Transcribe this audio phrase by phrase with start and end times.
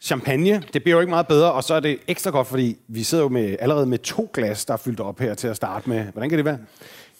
[0.00, 3.02] Champagne, det bliver jo ikke meget bedre, og så er det ekstra godt, fordi vi
[3.02, 5.88] sidder jo med, allerede med to glas, der er fyldt op her til at starte
[5.88, 6.04] med.
[6.12, 6.58] Hvordan kan det være?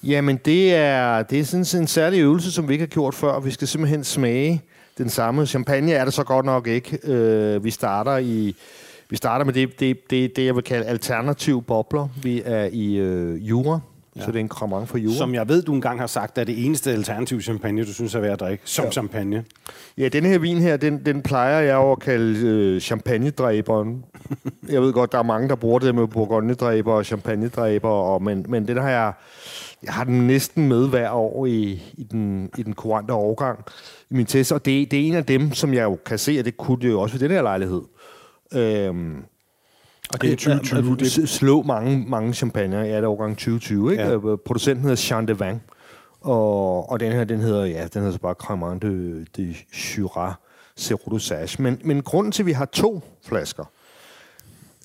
[0.02, 3.40] Jamen, det er, det er sådan en særlig øvelse, som vi ikke har gjort før.
[3.40, 4.62] Vi skal simpelthen smage
[4.98, 5.46] den samme.
[5.46, 6.98] Champagne er det så godt nok ikke.
[7.04, 8.54] Øh, vi starter i...
[9.10, 12.09] Vi starter med det, det, det, det, jeg vil kalde alternative bobler.
[12.23, 13.80] Vi er i øh, Jura,
[14.19, 14.24] ja.
[14.24, 15.15] så det er en cremant for Jura.
[15.15, 18.21] Som jeg ved, du engang har sagt, er det eneste alternative champagne, du synes er
[18.21, 18.91] værd at drikke, som ja.
[18.91, 19.45] champagne.
[19.99, 24.05] Ja, den her vin her, den, den plejer jeg jo at kalde øh, champagnedræberen.
[24.69, 28.47] jeg ved godt, der er mange, der bruger det med bourgognedræber og champagnedræber, og, men,
[28.49, 29.13] men den har jeg...
[29.83, 33.65] Jeg har den næsten med hver år i, i, den, i den kurante årgang
[34.10, 36.38] i min test, og det, det er en af dem, som jeg jo kan se,
[36.38, 37.82] at det kunne det jo også ved den her lejlighed.
[38.55, 39.25] Øhm,
[40.12, 40.96] og det er 2020.
[40.96, 42.76] Det slå mange, mange champagne.
[42.76, 43.92] Ja, det er årgang 2020.
[43.92, 44.02] Ikke?
[44.02, 44.14] Ja.
[44.14, 45.62] Øh, producenten hedder Jean de Vang.
[46.20, 50.34] Og, og den her, den hedder, ja, den hedder så bare Cremant de, de Jura
[50.76, 51.62] Cerro Dosage.
[51.62, 53.64] Men, men grunden til, at vi har to flasker,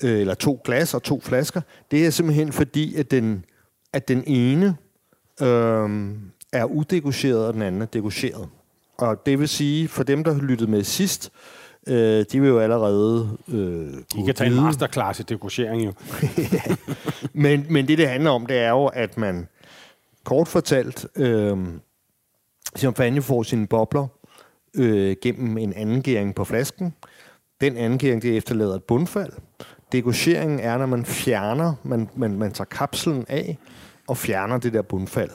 [0.02, 3.44] øh, eller to glas og to flasker, det er simpelthen fordi, at den,
[3.92, 4.76] at den ene
[5.42, 6.10] øh,
[6.52, 8.48] er udegogeret, og den anden er degogeret.
[8.98, 13.38] Og det vil sige, for dem, der lyttede med sidst, Øh, de vil jo allerede...
[13.48, 15.92] Øh, de kan tage en masterclass i degorgering jo.
[16.52, 16.76] ja.
[17.32, 19.48] men, men det, det handler om, det er jo, at man
[20.24, 21.58] kort fortalt, øh,
[22.78, 24.06] champagne får sine bobler
[24.74, 26.94] øh, gennem en angering på flasken.
[27.60, 29.32] Den angering, det efterlader et bundfald.
[29.92, 33.58] Degorgeringen er, når man fjerner, man, man, man tager kapslen af
[34.08, 35.30] og fjerner det der bundfald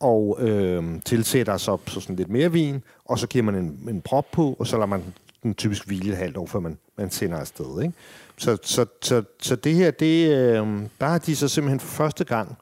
[0.00, 4.00] og øh, tilsætter så, så sådan lidt mere vin, og så giver man en, en
[4.00, 5.04] prop på, og så lader man
[5.42, 7.82] den typisk hvile et halvt år, før man, man sender afsted.
[7.82, 7.94] Ikke?
[8.36, 10.66] Så, så, så, så det her, det, øh,
[11.00, 12.56] der har de så simpelthen for første gang,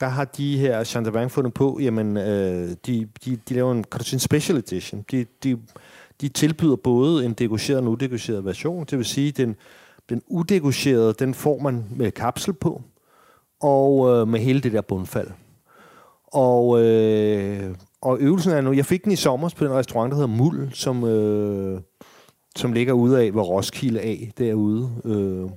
[0.00, 4.00] der har de her Chandavang fundet på, jamen, øh, de, de, de laver en, kan
[4.12, 5.04] en special edition.
[5.10, 5.58] De, de,
[6.20, 9.56] de tilbyder både en degogeret og en udegogeret version, det vil sige, den,
[10.08, 12.82] den udegorerede, den får man med kapsel på,
[13.60, 15.28] og øh, med hele det der bundfald.
[16.32, 20.16] Og, øh, og øvelsen er nu, jeg fik den i sommer på den restaurant, der
[20.16, 21.80] hedder Muld, som, øh,
[22.56, 24.90] som ligger ude af, hvor Roskilde af derude.
[25.04, 25.50] Øh,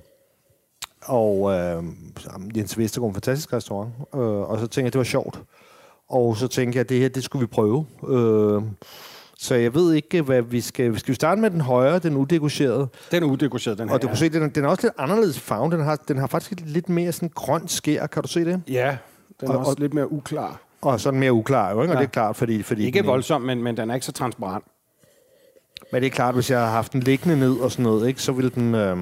[1.04, 1.84] og øh,
[2.56, 3.92] Jens Vestergaard, en fantastisk restaurant.
[4.14, 5.40] Øh, og så tænkte jeg, det var sjovt.
[6.08, 7.86] Og så tænkte jeg, at det her, det skulle vi prøve.
[8.08, 8.62] Øh,
[9.38, 10.98] så jeg ved ikke, hvad vi skal...
[10.98, 12.88] Skal vi starte med den højre, den udegorerede?
[13.10, 13.26] Den er
[13.74, 13.94] den her.
[13.94, 15.70] Og du kan se, den, den er også lidt anderledes farve.
[15.70, 18.06] Den har, den har faktisk lidt mere sådan grønt skær.
[18.06, 18.62] Kan du se det?
[18.68, 18.96] Ja,
[19.40, 20.60] den er og, også og, lidt mere uklar.
[20.84, 21.92] Og sådan mere uklar, jo, ikke?
[21.92, 21.96] Ja.
[21.96, 22.62] Og det er klart, fordi...
[22.62, 24.64] fordi ikke voldsomt, men, men den er ikke så transparent.
[25.92, 28.22] Men det er klart, hvis jeg har haft den liggende ned og sådan noget, ikke,
[28.22, 28.74] så vil den...
[28.74, 28.96] Øh...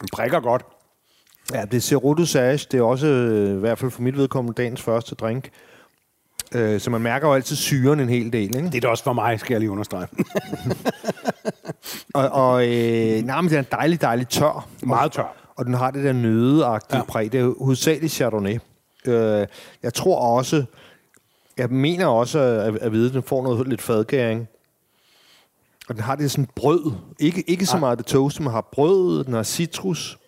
[0.00, 0.62] Den prikker godt.
[1.52, 2.66] Ja, det er Cerudo Sage.
[2.72, 5.50] Det er også, øh, i hvert fald for mit vedkommende, dagens første drink.
[6.54, 8.58] Øh, så man mærker jo altid syren en hel del, ikke?
[8.58, 10.06] Det er det også for mig, skal jeg lige understrege.
[12.14, 14.68] og og øh, nej, men den er dejlig, dejlig tør.
[14.82, 15.36] Meget tør.
[15.56, 17.04] Og den har det der nødeagtige ja.
[17.04, 17.32] præg.
[17.32, 18.58] Det er hovedsageligt Chardonnay.
[19.06, 19.46] Øh,
[19.82, 20.64] jeg tror også,
[21.56, 24.48] jeg mener også at, at vide, at den får noget lidt fadgæring.
[25.88, 26.92] Og den har det sådan brød.
[27.20, 30.18] Ikke, ikke så meget det toast, men har brød, den har citrus.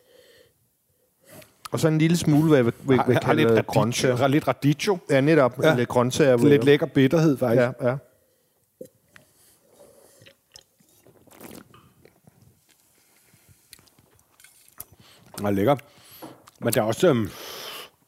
[1.74, 4.28] Og så en lille smule, hvad jeg vil, vil, vil kalde lidt grøntsager.
[4.28, 4.98] Lidt radicchio.
[5.10, 5.62] Ja, netop.
[5.62, 5.74] Ja.
[5.74, 6.36] Lidt grøntsager.
[6.36, 7.60] Lidt lækker bitterhed, faktisk.
[7.60, 7.96] Ja, ja.
[15.36, 15.76] Det er lækker.
[16.60, 17.08] Men der er også...
[17.08, 17.30] Øhm,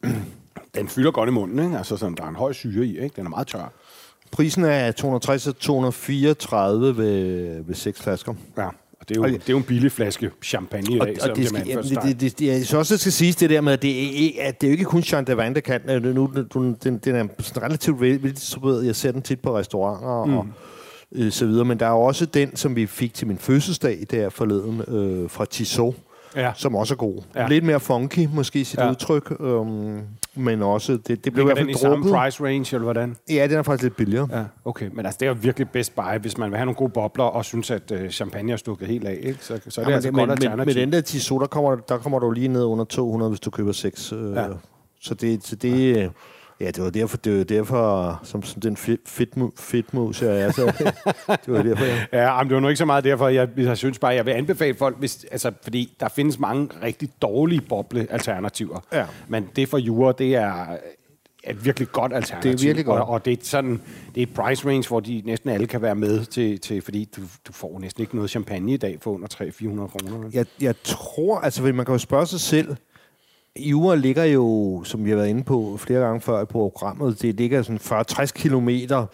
[0.74, 1.78] den fylder godt i munden, ikke?
[1.78, 3.16] Altså, sådan, der er en høj syre i, ikke?
[3.16, 3.72] Den er meget tør.
[4.30, 8.34] Prisen er 260 234 ved, ved seks flasker.
[8.56, 8.68] Ja,
[9.08, 11.36] Det er jo, det er jo en billig flaske champagne i Og, dag, og selvom
[11.36, 13.50] det, det, skal, jamen, først det, det, det, jeg synes også, det skal siges det
[13.50, 15.60] der med, at det, er, at det er jo ikke kun Jean de Vin, der
[15.60, 15.80] kan.
[16.02, 17.26] Nu, den, den, den er
[17.62, 18.86] relativt vel, veldistribueret.
[18.86, 20.36] Jeg ser den tit på restauranter mm.
[20.36, 20.46] og
[21.12, 21.64] øh, så videre.
[21.64, 25.44] Men der er også den, som vi fik til min fødselsdag der forleden øh, fra
[25.44, 25.94] Tissot,
[26.36, 26.52] Ja.
[26.54, 27.22] som også er god.
[27.34, 27.48] Ja.
[27.48, 28.90] Lidt mere funky, måske sit Ja.
[28.90, 29.32] udtryk.
[29.40, 29.66] Øh,
[30.38, 32.84] men også, det, det blev i Ligger hvert den i fald samme price range, eller
[32.84, 33.16] hvordan?
[33.30, 34.28] Ja, den er faktisk lidt billigere.
[34.32, 34.90] Ja, okay.
[34.92, 37.24] Men altså, det er jo virkelig best buy, hvis man vil have nogle gode bobler,
[37.24, 39.38] og synes, at øh, champagne er stukket helt af, ikke?
[39.40, 40.80] Så, så er det Ja, altså men, godt men, med alternativ.
[40.80, 43.72] den der Tissot, der kommer, der kommer du lige ned under 200, hvis du køber
[43.72, 44.12] 6.
[44.12, 44.46] Øh, ja.
[45.00, 46.08] Så det, så det ja.
[46.60, 50.50] Ja, det var derfor, det var derfor som, som den fit, fitmu, fitmus, jeg er.
[50.50, 50.66] Så,
[51.46, 51.96] det var derfor, ja.
[52.12, 53.28] Ja, men det var nu ikke så meget derfor.
[53.28, 57.08] Jeg, jeg synes bare, jeg vil anbefale folk, hvis, altså, fordi der findes mange rigtig
[57.22, 58.80] dårlige boble-alternativer.
[58.92, 59.04] Ja.
[59.28, 60.76] Men det for jure, det er
[61.50, 62.52] et virkelig godt alternativ.
[62.52, 63.00] Det er virkelig godt.
[63.00, 63.80] Og, og det er sådan,
[64.14, 67.08] det er et price range, hvor de næsten alle kan være med til, til fordi
[67.16, 70.30] du, du får næsten ikke noget champagne i dag for under 300-400 kroner.
[70.32, 72.76] Jeg, jeg tror, altså man kan jo spørge sig selv,
[73.58, 77.34] Jura ligger jo, som vi har været inde på flere gange før i programmet, det
[77.34, 79.06] ligger sådan 40-60 kilometer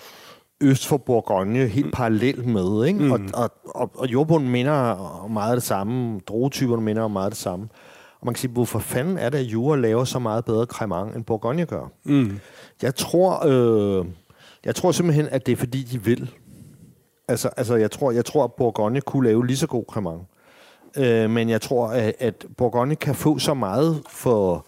[0.63, 1.93] øst for Bourgogne, helt mm.
[1.93, 3.05] parallelt med, ikke?
[3.05, 3.13] Mm.
[3.13, 7.39] Og, og, og, og jordbunden minder om meget det samme, druetyperne minder om meget det
[7.39, 7.69] samme.
[8.21, 11.17] Og man kan sige, hvorfor fanden er det, at Jura laver så meget bedre cremant,
[11.17, 11.93] end Bourgogne gør?
[12.05, 12.39] Mm.
[12.83, 14.07] Jeg tror, øh,
[14.65, 16.31] jeg tror simpelthen, at det er fordi, de vil.
[17.29, 20.23] Altså, altså jeg, tror, jeg tror, at Bourgogne kunne lave lige så god cremant.
[20.97, 24.67] Øh, men jeg tror, at, at Bourgogne kan få så meget for,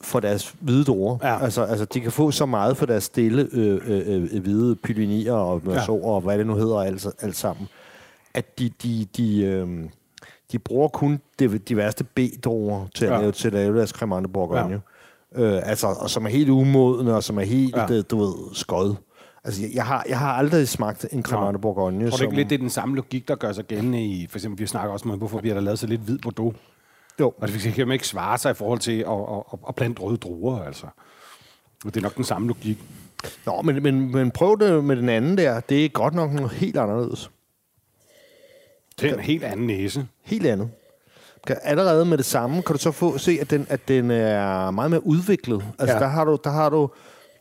[0.00, 1.18] for deres hvide druer.
[1.22, 1.44] Ja.
[1.44, 5.32] Altså, altså, de kan få så meget for deres stille øh, øh, øh, hvide pylinier
[5.32, 7.68] og mørsoer og hvad det nu hedder alt, alt sammen,
[8.34, 9.68] at de, de, de, øh,
[10.52, 13.20] de bruger kun de, de værste B-druer til, at Ja.
[13.20, 14.80] lave, til at lave deres cremant de Bourgogne.
[15.36, 15.40] Ja.
[15.42, 17.92] Øh, altså, og som er helt umodne, og som er helt, Ja.
[17.94, 18.02] ja.
[18.02, 18.94] du ved, skod.
[19.44, 22.04] Altså, jeg, jeg, har, jeg har aldrig smagt en cremant Bourgogne.
[22.04, 24.26] Tror du som, ikke lidt, det er den samme logik, der gør sig gældende i,
[24.30, 26.56] for eksempel, vi snakker også om, hvorfor bliver der lavet så lidt hvid Bordeaux?
[27.20, 27.32] Jo.
[27.38, 30.16] Og det kan ikke svare sig i forhold til at, at, at, at plante røde
[30.16, 30.86] druer, altså.
[31.84, 32.78] Det er nok den samme logik.
[33.46, 35.60] Nå, men, men, men prøv det med den anden der.
[35.60, 37.30] Det er godt nok noget helt anderledes.
[39.00, 40.06] Det er en helt anden næse.
[40.22, 40.70] Helt andet.
[41.46, 44.70] Kan, allerede med det samme kan du så få se, at den, at den er
[44.70, 45.64] meget mere udviklet.
[45.78, 46.00] Altså, ja.
[46.02, 46.90] der har du, der har du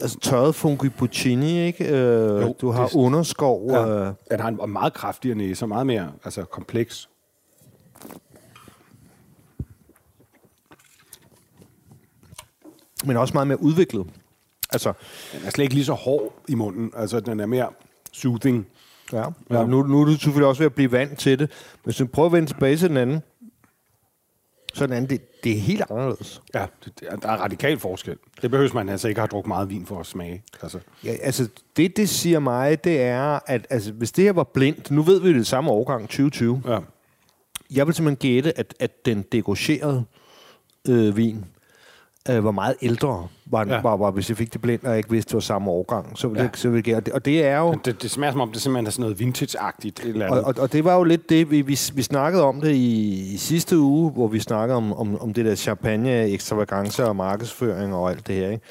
[0.04, 1.86] altså, tørret fungi puccini, ikke?
[1.90, 3.72] Øh, Jo, du har det- underskov.
[3.72, 3.88] Ja.
[4.08, 7.10] Øh, Den har en meget kraftigere næse, meget mere altså, kompleks.
[13.06, 14.08] men også meget mere udviklet.
[14.72, 14.94] Altså,
[15.34, 16.92] Den er slet ikke lige så hård i munden.
[16.98, 17.70] Altså, den er mere
[18.14, 18.68] soothing.
[19.14, 19.18] ja.
[19.18, 19.60] Ja.
[19.60, 19.66] ja.
[19.66, 21.50] Nu, nu er du selvfølgelig også ved at blive vant til det.
[21.50, 23.22] Men hvis du prøver at vende tilbage til den anden,
[24.74, 26.42] så den anden, det, det er helt anderledes.
[26.54, 28.16] Ja, det, er- der er radikal forskel.
[28.42, 30.44] Det behøver man altså ikke have drukket meget vin for at smage.
[30.62, 31.48] Altså, Ja, altså,
[31.78, 35.20] det, det siger mig, det er, at altså, hvis det her var blindt, nu ved
[35.22, 36.80] vi det det samme årgang, 2020, ja.
[37.72, 40.04] jeg vil simpelthen gætte, at, at den degocherede
[40.90, 41.46] øh, vin
[42.30, 43.82] øh, var meget ældre, var, Ja.
[43.82, 46.18] var, var, hvis jeg fik det blindt, og ikke vidste, det var samme årgang.
[46.18, 46.42] Så Ja.
[46.42, 47.14] jeg, så ville gætte.
[47.16, 47.74] Og det er jo...
[47.86, 50.06] Det, det smager som om, det simpelthen er sådan noget vintage-agtigt.
[50.08, 50.46] Eller Og, andet.
[50.58, 53.38] og, og det var jo lidt det, vi, vi, vi snakkede om det i, i
[53.38, 58.10] sidste uge, hvor vi snakkede om, om, om det der champagne, ekstravagance og markedsføring og
[58.10, 58.50] alt det her.
[58.50, 58.64] Ikke?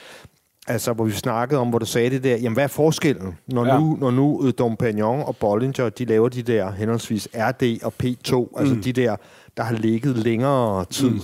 [0.67, 3.67] Altså, hvor vi snakkede om, hvor du sagde det der, jamen hvad er forskellen, når
[3.67, 3.79] Ja.
[3.79, 7.93] nu, når nu øh, Dom Pignon og Bollinger, de laver de der henholdsvis RD og
[8.03, 8.47] P2, mm.
[8.59, 9.17] altså de der,
[9.57, 11.11] der har ligget længere tid.
[11.11, 11.21] Mm.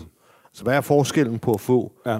[0.58, 2.18] Så hvad er forskellen på at få ja.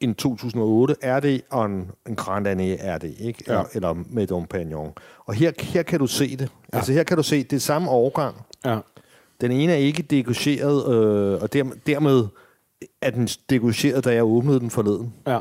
[0.00, 3.44] en 2008 RD og en, en Grand Année RD, ikke?
[3.46, 3.52] Ja.
[3.52, 4.92] Eller, eller med Dom Pignon.
[5.26, 6.52] Og her, her kan du se det.
[6.72, 6.76] Ja.
[6.76, 8.36] Altså her kan du se, det er samme årgang.
[8.64, 8.78] ja.
[9.40, 12.26] Den ene er ikke degageret, øh, og dermed, dermed
[13.02, 15.14] er den degageret, da jeg åbnede den forleden.
[15.26, 15.38] ja.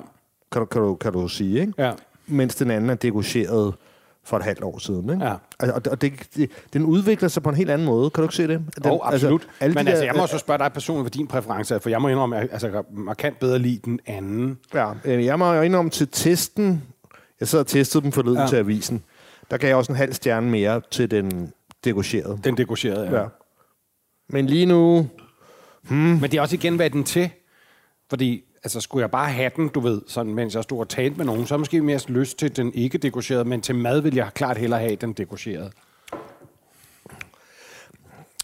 [0.51, 1.73] Kan du, kan du, kan du sige, ikke?
[1.77, 1.91] ja.
[2.27, 3.73] Mens den anden er degageret
[4.27, 5.25] for et halvt år siden, ikke?
[5.25, 5.33] Ja.
[5.59, 8.09] Altså, Og, og det, det, den udvikler sig på en helt anden måde.
[8.09, 8.61] Kan du ikke se det?
[8.83, 9.41] Den, oh, absolut.
[9.41, 11.79] alle Altså, Men de altså, jeg må også spørge dig personligt, hvad din præference er,
[11.79, 14.57] for jeg må indrømme, at altså, markant bedre lide den anden.
[14.73, 16.83] Ja, øh, jeg må jo indrømme til testen.
[17.39, 18.47] Jeg sad og testede dem forleden Ja.
[18.47, 19.03] til avisen.
[19.51, 21.53] Der gav jeg også en halv stjerne mere til den
[21.83, 22.39] degocherede.
[22.43, 23.19] Den degocherede, ja.
[23.21, 23.25] Ja.
[24.29, 25.07] Men lige nu...
[25.89, 27.29] Men det er også igen, hvad er den til?
[28.09, 31.17] Fordi, altså, skulle jeg bare have den, du ved, sådan, mens jeg stod og talte
[31.17, 34.15] med nogen, så er måske mere lyst til den ikke degocherede, men til mad vil
[34.15, 35.71] jeg klart hellere have den degocherede.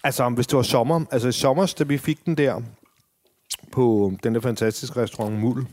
[0.03, 1.05] Altså, hvis det var sommer...
[1.11, 2.61] Altså, i sommer, da vi fik den der
[3.71, 5.65] på den der fantastiske restaurant Mul,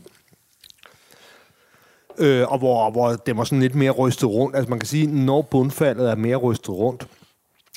[2.17, 4.55] øh, og hvor, hvor den var sådan lidt mere rystet rundt.
[4.55, 7.07] Altså, man kan sige, når bundfaldet er mere rystet rundt,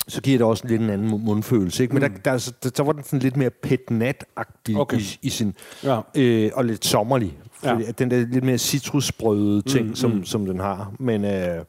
[0.07, 1.83] så giver det også lidt en anden mu- mundfølelse.
[1.83, 1.95] Ikke?
[1.95, 2.09] Men mm.
[2.23, 4.99] der, der, der, der var den sådan lidt mere petnat-agtig Okay.
[4.99, 5.53] i, i sin...
[5.83, 5.99] Ja.
[6.15, 7.37] Øh, og lidt sommerlig.
[7.53, 7.91] Fordi, ja.
[7.91, 10.25] Den der lidt mere citrusbrøde ting, mm, som, mm.
[10.25, 10.91] som den har.
[10.99, 11.25] Men...
[11.25, 11.65] Øh,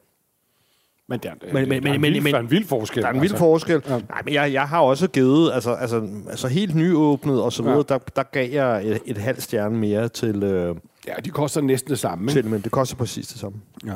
[1.09, 3.03] Men der, Men- men, men- der, er en vild, men- der er en vild forskel.
[3.03, 3.83] Der er en vild forskel.
[3.89, 3.99] Ja.
[4.09, 7.77] Nej, men jeg, jeg har også givet, altså, altså, altså helt nyåbnet og så videre,
[7.77, 7.95] ja.
[7.95, 10.77] Der, der gav jeg et, et halvt stjerne mere til, øh,
[11.07, 12.31] Ja, de koster næsten det samme.
[12.31, 13.59] Til, men det koster præcis det samme.
[13.87, 13.93] Ja.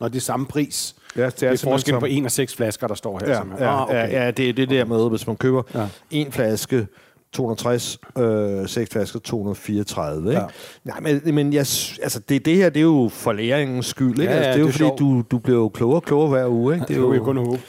[0.00, 0.94] Når det er samme pris.
[1.16, 2.08] Ja, det Det er, forskel på samme.
[2.10, 3.30] en af seks flasker, der står her.
[3.32, 3.66] Ja, simpelthen.
[3.68, 3.94] ja, Ah, okay.
[4.12, 5.86] ja, ja, det er det der med, hvis man køber ja.
[6.10, 6.86] En flaske
[7.32, 10.40] 260, øh, seks flasker 234, ikke?
[10.40, 10.46] Ja.
[10.84, 11.60] Nej, men, men jeg,
[12.02, 14.22] altså, det, det her, det er jo for læringens skyld, ikke?
[14.22, 16.02] Ja, altså, ja, det er jo det er fordi, du, du bliver jo klogere og
[16.02, 16.86] klogere hver uge, ikke?
[16.88, 17.60] Det er jo kun at håbe.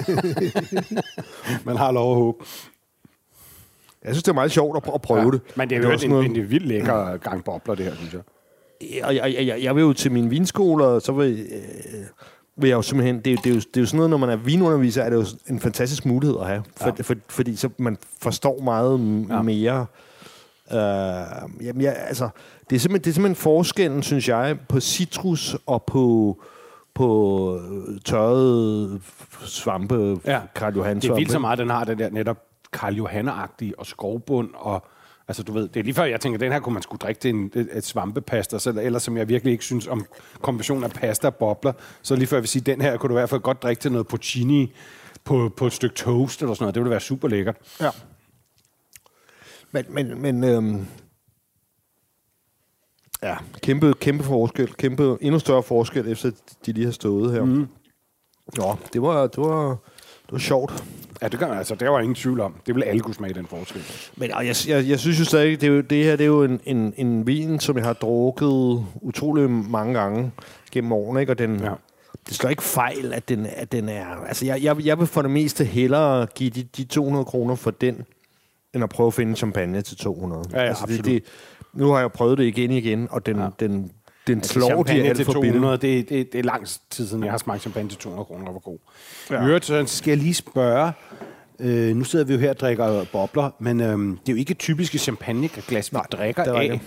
[1.64, 2.44] Man har lov at håbe.
[4.04, 5.30] Jeg synes, det er meget sjovt at, at prøve ja.
[5.30, 5.40] det.
[5.56, 7.84] Men det er er jo også en, noget- en, en vildt lækker gang bobler, det
[7.84, 8.20] her, synes jeg.
[9.02, 12.04] Og jeg, jeg, jeg, vil jo til mine vinskoler, så vil, øh,
[12.56, 13.16] vil jeg jo simpelthen...
[13.20, 15.02] Det, er jo- det, er jo, det er jo sådan noget, når man er vinunderviser,
[15.02, 16.62] er det jo en fantastisk mulighed at have.
[16.76, 17.02] For, ja.
[17.02, 19.34] for, fordi så man forstår meget ja.
[19.36, 19.42] Ja.
[19.42, 19.86] mere...
[20.72, 22.28] Øh, jamen, jeg, altså,
[22.70, 26.36] det, er simpelthen, det er simpelthen forskellen, synes jeg, på citrus og på
[26.94, 29.00] på øh, tørrede
[29.44, 30.40] svampe, Ja.
[30.54, 32.36] Karl Johan Det er vildt så meget, den har den der netop
[32.72, 34.84] Karl Johanna-agtige og skovbund og
[35.30, 37.20] Altså, du ved, det er lige før, jeg tænker, den her kunne man skulle drikke
[37.20, 40.06] til en, et, et svampepasta, så ellers som jeg virkelig ikke synes om
[40.40, 41.72] kombinationen af pasta og bobler,
[42.02, 43.80] så lige før jeg vil sige, den her kunne du i hvert fald godt drikke
[43.80, 44.72] til noget porcini
[45.24, 46.74] på, på et stykke toast eller sådan noget.
[46.74, 47.56] Det ville være super lækkert.
[47.80, 47.90] Ja.
[49.72, 50.86] Men, men, men øhm,
[53.22, 56.30] ja, kæmpe, kæmpe forskel, kæmpe, endnu større forskel, efter
[56.66, 57.44] de lige har stået her.
[57.44, 57.68] Mm.
[58.56, 59.76] Nå, det var, det var,
[60.30, 60.84] det var sjovt.
[61.22, 62.54] Ja, det gør altså, det var ingen tvivl om.
[62.66, 63.82] Det vil alle kunne smage den forskel.
[64.16, 66.28] Men og jeg, jeg, jeg synes jo stadig, det, er jo, det her det er
[66.28, 70.32] jo en, en, en vin, som jeg har drukket utrolig mange gange
[70.72, 71.32] gennem årene, ikke?
[71.32, 71.72] og den, ja.
[72.28, 74.06] Det slår ikke fejl, at den, at den er...
[74.06, 77.70] Altså, jeg, jeg, jeg vil for det meste hellere give de, de 200 kroner for
[77.70, 78.04] den,
[78.74, 80.44] end at prøve at finde champagne til 200.
[80.52, 81.24] Ja, ja, altså, det, det,
[81.72, 83.48] nu har jeg prøvet det igen igen, og den, ja.
[83.60, 83.90] den,
[84.34, 85.52] den Altså, slår de champagne alt til for billigt.
[85.54, 88.44] 200, det, det, det er lang tid siden, jeg har smagt champagne til 200 kroner,
[88.44, 88.78] der var god.
[89.30, 89.42] Ja.
[89.42, 90.92] I øvrigt, så skal jeg lige spørge,
[91.60, 94.54] øh, nu sidder vi jo her og drikker bobler, men øh, det er jo ikke
[94.54, 96.60] typiske champagneglas, vi Nej, drikker det er af.
[96.60, 96.82] rigtigt.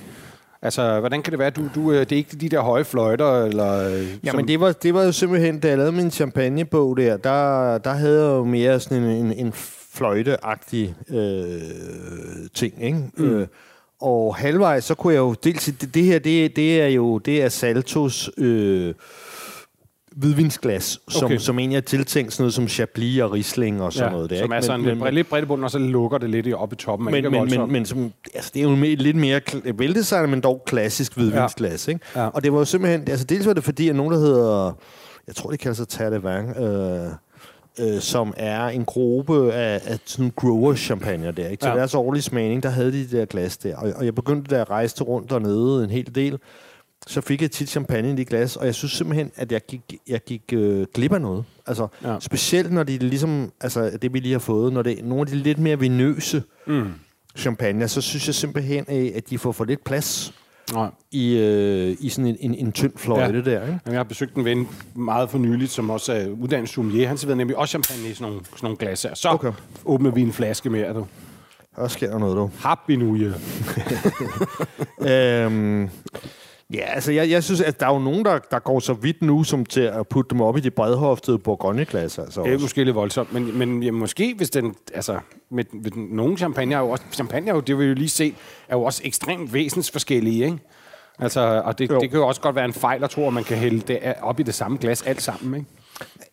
[0.62, 3.44] Altså, hvordan kan det være, du, du, øh, det er ikke de der høje fløjter,
[3.44, 3.90] eller...
[3.90, 6.98] øh, Ja, som- men det var, det var jo simpelthen, da jeg lavede min champagnebog
[6.98, 11.62] der, der, der havde jeg jo mere sådan en, en, en fløjteagtig øh,
[12.54, 12.98] ting, ikke?
[13.18, 13.26] Mm.
[13.26, 13.48] Øh,
[14.04, 17.18] og halvvejs, så kunne jeg jo dels sige, det, det her, det, det er jo,
[17.18, 18.94] det er Saltos øh,
[20.16, 21.38] hvidvinsglas, som, okay.
[21.38, 24.38] Som egentlig er tiltænkt sådan noget som Chablis og Riesling og sådan ja, noget der.
[24.38, 24.56] som ikke?
[24.56, 26.76] er sådan men, lidt, men, lidt bredt bunden, og så lukker det lidt op i
[26.76, 27.12] toppen.
[27.12, 29.42] men, men, men, men som, altså, det er jo mere, lidt mere
[29.76, 31.88] veldesignet, men dog klassisk hvidvinsglas.
[31.88, 32.00] Ikke?
[32.16, 32.28] Ja.
[32.28, 34.78] Og det var jo simpelthen, altså dels var det fordi, at nogen, der hedder,
[35.28, 37.08] jeg tror, det kalder sig Tadevang, øh,
[37.80, 41.48] øh, som er en gruppe af, af sådan grower champagne der.
[41.48, 41.62] Ikke?
[41.62, 41.76] Til Ja.
[41.76, 43.78] deres årlige smagning, der havde de de der glas der.
[43.78, 46.40] Og, og jeg begyndte da at rejse rundt dernede en hel del.
[47.08, 49.82] Så fik jeg tit champagne i de glas, og jeg synes simpelthen, at jeg gik,
[50.08, 51.44] jeg gik øh, glip af noget.
[51.68, 52.20] Altså, ja.
[52.20, 55.36] Specielt når de ligesom, altså det vi lige har fået, når det nogle af de
[55.36, 56.88] lidt mere vinøse Mm.
[57.38, 60.34] champagne, så synes jeg simpelthen, øh, at de får for lidt plads
[60.74, 60.90] Nej.
[61.12, 63.52] i, øh, i sådan en, en, en tynd fløjte ja.
[63.52, 63.62] Der.
[63.62, 63.62] Ikke?
[63.62, 67.08] Jamen, Jeg har besøgt en ven meget for nyligt, som også er uddannet sommelier.
[67.08, 69.14] Han serverede nemlig også champagne i sådan nogle, sådan nogle glas her.
[69.14, 69.52] Så okay.
[69.86, 71.06] åbner vi en flaske mere, du.
[71.76, 72.50] Der sker der noget, du.
[72.60, 73.34] Happy New Year.
[75.46, 75.90] øhm,
[76.74, 79.22] ja, altså jeg, jeg synes, at der er jo nogen, der, der går så vidt
[79.22, 82.20] nu, som til at putte dem op i de bredhoftede bourgogne-glas.
[82.20, 82.64] Altså Det er også.
[82.64, 85.20] måske lidt voldsomt, men, men ja, måske hvis den, altså,
[85.52, 88.10] med, med nogle champagne er jo også, champagne er jo, det vil vi jo lige
[88.10, 88.36] se,
[88.70, 90.58] er jo også ekstremt væsensforskellige, ikke?
[91.20, 92.00] Altså, og det, Jo.
[92.00, 93.96] det kan jo også godt være en fejl at tro, at man kan hælde det
[93.96, 95.68] af- op i det samme glas alt sammen, ikke?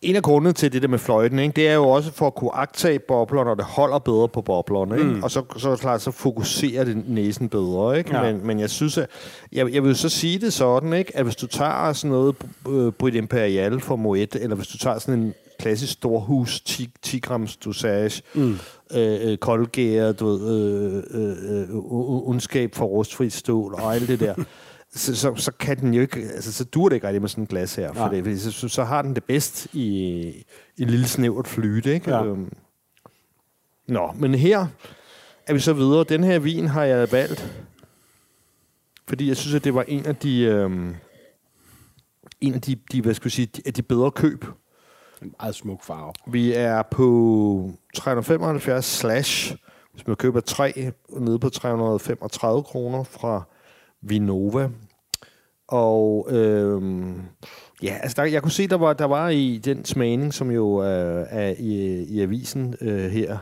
[0.01, 2.35] En af grundene til det der med fløjten, ikke, det er jo også for at
[2.35, 4.95] kunne agtage bobler, når det holder bedre på boblerne.
[4.95, 5.09] Ikke?
[5.09, 5.23] Mm.
[5.23, 7.97] Og så, så, klart, så fokuserer det næsen bedre.
[7.97, 8.17] Ikke?
[8.17, 8.31] Ja.
[8.31, 9.09] Men, men jeg synes, at
[9.51, 12.35] jeg, jeg vil så sige det sådan, ikke, at hvis du tager sådan noget
[12.69, 17.19] øh, Brit Imperial for Moet, eller hvis du tager sådan en klassisk storhus 10, 10
[17.19, 18.59] grams dosage, mm.
[18.95, 21.67] øh, øh, koldgæret, du ved, øh, øh, øh,
[22.29, 24.35] ondskab for rustfri stål og alt det der,
[24.95, 27.43] så, så, så kan den jo ikke, altså så dur det ikke rigtig med sådan
[27.43, 29.87] en glas her, for det, fordi så, så, har den det bedst i,
[30.77, 32.11] i et lille snævert flyte, ikke?
[32.11, 32.25] Ja.
[32.25, 32.53] Øhm.
[33.87, 34.67] Nå, men her
[35.47, 36.03] er vi så videre.
[36.03, 37.65] Den her vin har jeg valgt,
[39.07, 40.95] fordi jeg synes, at det var en af de, øhm,
[42.41, 44.45] en af de, de, hvad skal jeg sige, de, de bedre køb.
[45.21, 46.13] En meget smuk farve.
[46.27, 49.55] Vi er på 375 slash,
[49.93, 53.43] hvis man køber tre, nede på 335 kroner fra
[54.01, 54.69] Vinova.
[55.67, 56.81] Og øh,
[57.83, 60.83] ja, altså der, jeg kunne se, der var, der var i den smagning, som jo
[60.83, 63.37] øh, er i, i avisen øh, her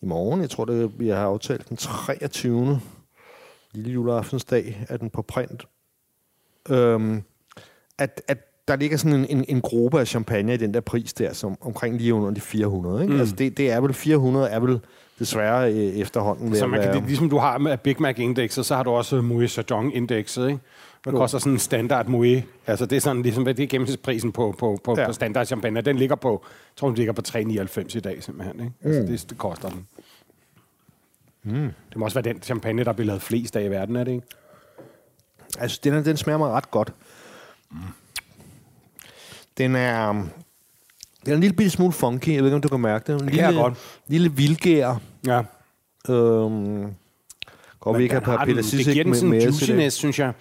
[0.00, 0.40] i morgen.
[0.40, 2.80] Jeg tror, det, jeg har aftalt den 23.
[3.72, 5.68] lille juleaftensdag, er den på print.
[6.70, 7.22] Øh,
[7.98, 11.12] at, at der ligger sådan en, en, en gruppe af champagne i den der pris
[11.12, 13.02] der, som omkring lige under de 400.
[13.02, 13.14] Ikke?
[13.14, 13.20] Mm.
[13.20, 14.80] Altså det, det er vel, 400 er vel
[15.18, 18.82] desværre øh, efterhånden Så man kan, det, ligesom du har med Big Mac-indekset, så har
[18.82, 20.58] du også Moët Chandon-indekset, ikke?
[21.02, 21.18] Hvad Jo.
[21.18, 22.42] koster sådan en standard Moët?
[22.66, 25.06] Altså det er sådan ligesom, hvad det er gennemsnitsprisen på, på, på, Ja.
[25.06, 25.80] på standard champagne.
[25.80, 28.72] Den ligger på, jeg tror, den ligger på 3,99 i dag simpelthen, ikke?
[28.84, 29.86] Altså det, det koster den.
[31.42, 31.52] Mm.
[31.90, 34.12] Det må også være den champagne, der bliver lavet flest af i verden, er det
[34.12, 34.26] ikke?
[35.58, 36.92] Altså, den, er- den smager mig ret godt.
[39.58, 40.10] Den er...
[40.10, 40.16] um,
[41.24, 42.28] Den er en lille bitte smule funky.
[42.28, 43.22] Jeg ved ikke, om du kan mærke det.
[43.22, 43.74] En lille, godt.
[44.08, 45.00] lille vildgær.
[45.26, 45.42] Ja.
[46.08, 46.86] Øhm,
[47.80, 49.38] går vi ikke den have har Peter den, det Sissek giver den med, sådan en
[49.38, 50.32] med juiciness, synes jeg.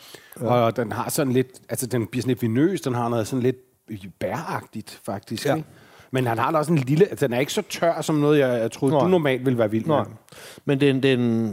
[0.41, 0.45] Ja.
[0.47, 3.43] Og den har sådan lidt, altså den bliver sådan lidt vinøs, den har noget sådan
[3.43, 3.55] lidt
[4.19, 5.45] bæragtigt, faktisk.
[5.45, 5.55] Ja.
[5.55, 5.67] Ikke?
[6.11, 8.39] Men han har da også en lille, altså den er ikke så tør som noget,
[8.39, 9.03] jeg, jeg troede, Nej.
[9.03, 9.95] du normalt ville være vild med.
[9.95, 10.05] Nej.
[10.65, 11.51] Men den, den,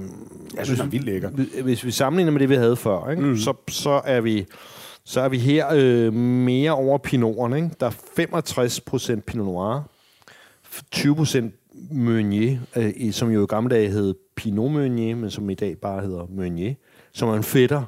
[0.57, 1.31] Jeg synes, den er vildt lækker.
[1.63, 3.23] hvis vi sammenligner med det, vi havde før, ikke?
[3.23, 3.37] Mm.
[3.37, 4.47] Så, så, er vi,
[5.05, 7.57] så er vi her øh, mere over pinoterne.
[7.57, 7.71] Ikke?
[7.81, 9.83] Der er 65 procent Pinot Noir,
[10.91, 11.55] 20 procent
[11.91, 16.01] Meunier, øh, som jo i gamle dage hed Pinot Meunier, men som i dag bare
[16.01, 16.75] hedder Meunier,
[17.13, 17.83] som er en fætter,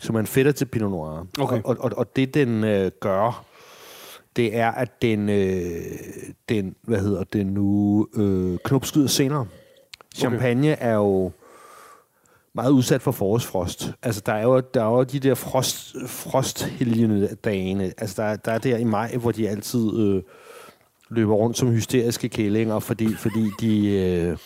[0.00, 1.26] som er en fætter til Pinot Noir.
[1.38, 1.60] Okay.
[1.64, 3.44] Og, og, og det, den øh, gør,
[4.36, 5.82] det er, at den, øh,
[6.48, 9.46] den hvad hedder det nu, øh, knopskyder senere.
[10.14, 11.32] Champagne er jo
[12.54, 13.92] meget udsat for forårsfrost.
[14.02, 17.92] Altså, der er jo, der er jo de der frost, frosthelgende dagene.
[17.98, 20.22] Altså, der, der er der i maj, hvor de altid øh,
[21.08, 24.36] løber rundt som hysteriske kællinger, fordi, fordi de, øh,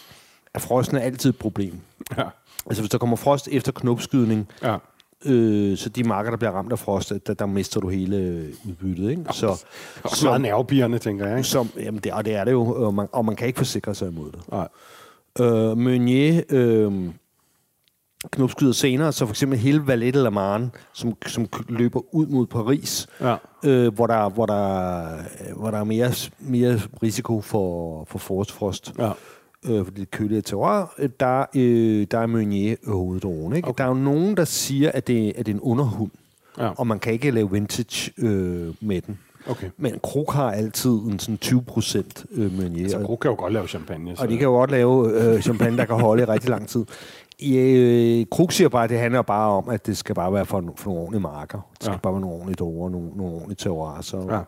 [0.54, 1.74] er frosten er altid et problem.
[2.18, 2.24] Ja.
[2.66, 4.76] Altså, hvis der kommer frost efter knopskydning, ja.
[5.24, 8.48] øh, så de marker, der bliver ramt af frost, der, der mister du hele øh,
[8.68, 9.24] udbyttet, ikke?
[9.32, 9.64] Så,
[10.02, 11.36] Og så meget nervepirrende, tænker jeg.
[11.36, 11.48] Ikke?
[11.48, 13.94] som, jamen det, og det er det jo, og man, og man kan ikke forsikre
[13.94, 14.40] sig imod det.
[14.50, 14.68] Nej.
[15.40, 16.92] Øh, Meunier øh,
[18.32, 22.46] knopskyder senere, så for eksempel hele Valais de la Marne, som, som løber ud mod
[22.46, 23.36] Paris, Ja.
[23.64, 25.08] øh, hvor, der, hvor, der,
[25.56, 28.92] hvor der er mere, mere risiko for, for forårsfrost.
[28.98, 29.10] Ja.
[29.68, 33.56] Øh, fordi det kølige terror, øh, der, øh, der er Meunier hoveddrogen.
[33.56, 33.68] Ikke?
[33.68, 33.78] Okay.
[33.78, 36.10] Der er jo nogen, der siger, at det, at det er en underhund,
[36.58, 36.68] Ja.
[36.76, 39.18] og man kan ikke lave vintage øh, med den.
[39.50, 39.70] Okay.
[39.76, 42.88] Men Krug har altid en sådan 20 procent øh, Meunier.
[42.88, 44.16] Så og- Krug kan jo godt lave champagne.
[44.16, 44.22] Så.
[44.22, 46.84] og de kan jo godt lave øh, champagne, der kan holde i rigtig lang tid.
[47.38, 50.46] I, øh, Krug siger bare, at det handler bare om, at det skal bare være
[50.46, 51.58] for, for nogle ordentlige marker.
[51.74, 51.98] Det skal Ja.
[51.98, 54.00] bare være nogle ordentlige druer, nogle, nogle ordentlige terroir.
[54.00, 54.26] Så.
[54.30, 54.38] Ja.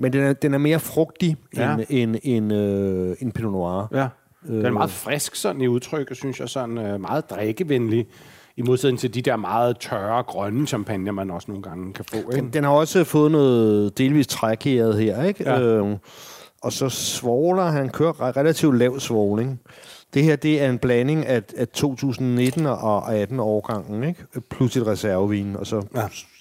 [0.00, 1.74] Men den er, den er mere frugtig Ja.
[1.74, 3.88] end, end, end, øh, end Pinot Noir.
[3.92, 4.08] Ja.
[4.46, 4.72] Den er Øh.
[4.72, 6.48] meget frisk sådan i udtrykket, synes jeg.
[6.48, 8.06] Sådan øh, meget drikkevenlig.
[8.56, 12.16] I modsætning til de der meget tørre, grønne champagne, man også nogle gange kan få.
[12.16, 12.30] Ikke?
[12.32, 15.44] Den, den har også fået noget delvis trækæret her, ikke?
[15.44, 15.60] Ja.
[15.60, 15.96] Øh,
[16.62, 19.60] og så svogler, han kører re- relativt lav svogling.
[20.14, 24.24] Det her, det er en blanding af, af 2019 og 18 årgangen, ikke?
[24.50, 25.82] Plus et reservevin, og så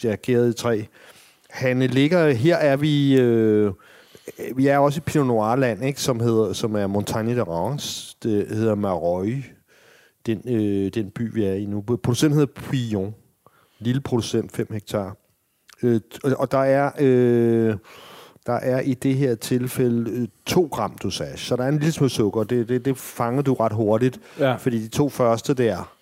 [0.03, 0.15] Ja.
[0.15, 0.87] gæret i tre.
[1.49, 3.71] Han ligger, her er vi, øh,
[4.55, 6.01] vi er også i Pinot Noir-land, ikke?
[6.01, 8.15] Som, hedder, som er Montagne de Rance.
[8.23, 9.43] Det hedder Marøy,
[10.25, 11.81] den, øh, den by, vi er i nu.
[11.81, 13.15] Producenten hedder Puyon.
[13.79, 15.17] Lille producent, 5 hektar.
[15.83, 16.91] Øh, og, og der er...
[16.99, 17.75] Øh,
[18.45, 21.91] der er i det her tilfælde øh, 2 gram dosage, så der er en lille
[21.91, 22.43] smule sukker.
[22.43, 24.55] Det, det, det fanger du ret hurtigt, Ja.
[24.55, 25.93] fordi de to første der,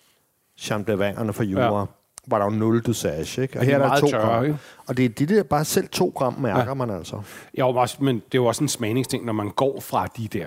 [0.58, 1.84] Champlainerne fra Jura, Ja.
[2.26, 3.42] var der jo 0 dosage.
[3.42, 3.58] Ikke?
[3.58, 4.44] Og her er er der meget 2 tørre, gram.
[4.44, 4.58] ikke?
[4.86, 6.74] Og det er de der, bare selv 2 gram mærker Ja.
[6.74, 7.20] man altså.
[7.58, 10.46] Jo, men det er jo også en smagningsting, når man går fra de der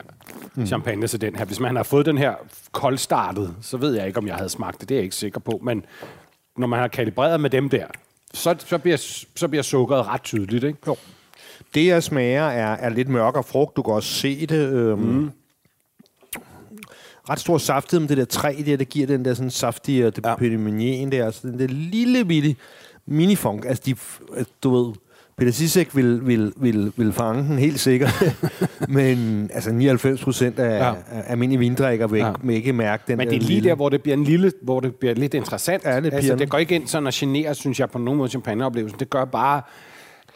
[0.56, 0.66] mm.
[0.66, 1.46] champagne til den her.
[1.46, 2.34] Hvis man har fået den her
[2.72, 4.90] koldstartet, så ved jeg ikke, om jeg havde smagt det.
[4.90, 5.60] Det er jeg ikke sikker på.
[5.64, 5.86] Men
[6.58, 7.86] når man har kalibreret med dem der,
[8.34, 8.98] så, så, bliver,
[9.36, 10.80] så bliver sukkeret ret tydeligt, ikke?
[10.88, 10.96] Jo.
[11.76, 13.76] Det, jeg smager, er, er lidt mørkere frugt.
[13.76, 14.70] Du kan også se det.
[14.74, 15.32] Øhm, mm.
[17.30, 20.15] Ret stor saftighed med det der træ der, der giver den der sådan saftige og
[20.15, 20.58] det Ja.
[20.58, 21.32] meunier der.
[21.32, 22.56] Så den der lille bitte
[23.06, 23.65] minifunk.
[23.65, 23.96] Altså, de,
[24.38, 24.94] altså, du ved,
[25.38, 28.24] Peter Sissek vil, vil, vil, vil fange den helt sikkert.
[28.89, 30.94] Men altså 99 procent af, Ja.
[31.12, 32.26] af almindelige vindrikker vil, Ja.
[32.28, 32.34] ja.
[32.44, 34.52] vil ikke mærke den Men det er lige lille- der, hvor det bliver en lille,
[34.62, 35.84] hvor det bliver lidt interessant.
[35.84, 38.30] Ja, lidt altså, det går ikke ind sådan at genere, synes jeg, på nogen måde
[38.30, 39.00] champagneoplevelsen.
[39.00, 39.62] Det gør bare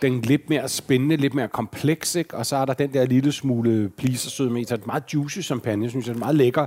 [0.02, 2.38] den lidt mere spændende, lidt mere kompleks, ikke?
[2.38, 4.66] Og så er der den der lille smule pleasersød med.
[4.66, 6.16] Så det er meget juicy champagne, synes jeg.
[6.16, 6.66] Det er meget lækker.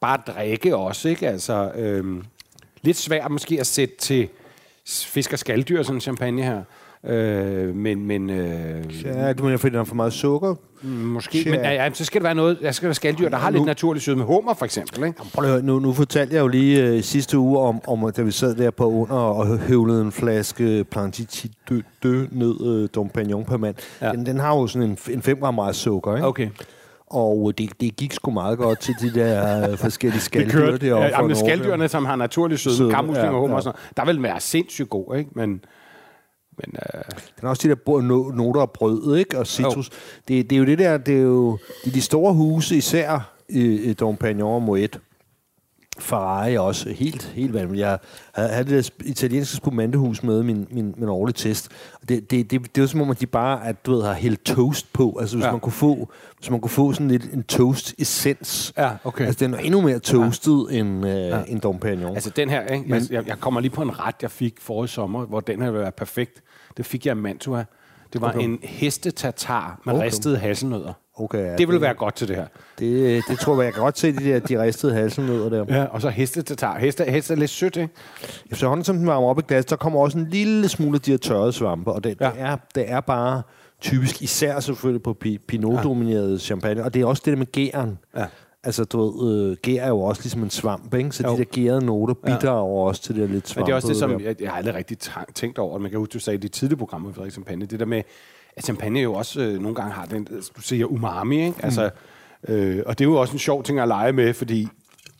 [0.00, 1.28] Bare at drikke også, ikke?
[1.28, 2.24] Altså, øhm,
[2.82, 4.28] lidt svært måske at sætte til
[4.86, 6.62] fisk og skalddyr, sådan en champagne her.
[7.06, 10.54] Øh, men, men øh, Ja, du mener, fordi der er for meget sukker?
[10.82, 11.42] måske.
[11.42, 11.50] Tja.
[11.50, 13.64] Men ja, ja, så skal det være noget, der skal være skalddyr, der har lidt
[13.64, 14.24] naturlig sødme.
[14.24, 15.22] Hummer for eksempel, ikke?
[15.34, 18.22] Prøv at høre, nu, nu fortalte jeg jo lige øh, sidste uge om, om, da
[18.22, 23.08] vi sad der på under og høvlede en flaske Plantici dø, dø ned øh, Dom
[23.08, 23.74] Pignon per mand.
[24.00, 24.06] Ja.
[24.06, 24.12] Ja.
[24.12, 26.26] Den, den har jo sådan en, en 5 gram meget sukker, ikke?
[26.26, 26.48] Okay.
[27.06, 31.06] Og det, det gik sgu meget godt til de der øh, forskellige skalddyr deroppe.
[31.06, 33.56] Ja, men skaldyrene, som har naturlig sødme, Sødme, kammusling ja, og hummer ja.
[33.56, 35.30] og sådan noget, der vil være sindssygt god, ikke?
[35.34, 35.60] Men,
[36.66, 39.38] Men øh, Den har også de der no, noter af brød, ikke?
[39.38, 39.90] Og citrus.
[40.28, 43.32] Det, det, er jo det der, det er jo det er de store huse, især
[43.48, 45.00] i, i Dom Pignon og Moet.
[45.98, 47.80] Ferrari er også helt, helt vanvittigt.
[47.86, 47.98] Jeg
[48.34, 51.68] havde, havde det der italienske spumantehus med min, min, min årlige test.
[52.08, 54.12] Det, det, det, det er jo som om, at de bare at, du ved, har
[54.14, 55.16] hældt toast på.
[55.20, 55.50] Altså hvis, Ja.
[55.50, 58.72] man kunne få, hvis man kunne få sådan lidt en toast-essens.
[58.76, 59.26] Ja, okay.
[59.26, 60.76] Altså den er endnu mere toastet ja.
[60.76, 61.42] end, øh, ja.
[61.48, 62.14] end Dom Pignon.
[62.14, 62.84] altså den her, ikke?
[62.88, 65.70] Men- Jeg, jeg kommer lige på en ret, jeg fik forrige sommer, hvor den her
[65.70, 66.42] ville være perfekt.
[66.76, 67.64] Det fik jeg i Mantua.
[68.12, 68.40] Det var Okay.
[68.44, 70.04] en hestetatar med Okay.
[70.06, 70.92] ristede hasselnødder.
[71.16, 72.46] okay, ja, det ville være godt til det her.
[72.78, 75.64] Det, det tror jeg, jeg kan godt se, de der de ristede halsenødder der.
[75.76, 76.78] Ja, og så hestetatar.
[76.78, 77.94] Heste, heste er lidt sødt, ikke?
[78.50, 81.10] Efterhånden som den varmer op i glas, der kommer også en lille smule af de
[81.10, 82.26] her tørrede svampe, og det, ja.
[82.28, 82.32] Ja.
[82.34, 83.42] det, er, det er bare
[83.80, 87.98] typisk, især selvfølgelig på pi- Pinot-domineret champagne, og det er også det der med gæren.
[88.16, 88.24] Ja.
[88.64, 91.12] Altså, du ved, øh, gær er jo også ligesom en svamp, ikke?
[91.12, 91.32] Så Jo.
[91.32, 92.86] de der gærede noter bidrager ja.
[92.88, 93.66] også til det der lidt Men svampe.
[93.66, 94.98] det er også det, som jeg, jeg har aldrig rigtig
[95.34, 95.78] tænkt over.
[95.78, 97.66] Man kan huske, du sagde i de tidlige programmer med Frederik Champagne.
[97.66, 98.02] Det der med,
[98.56, 100.24] at champagne jo også øh, nogle gange har den,
[100.56, 101.64] du siger umami, ikke?
[101.64, 101.90] Altså,
[102.48, 104.68] øh, og det er jo også en sjov ting at lege med, fordi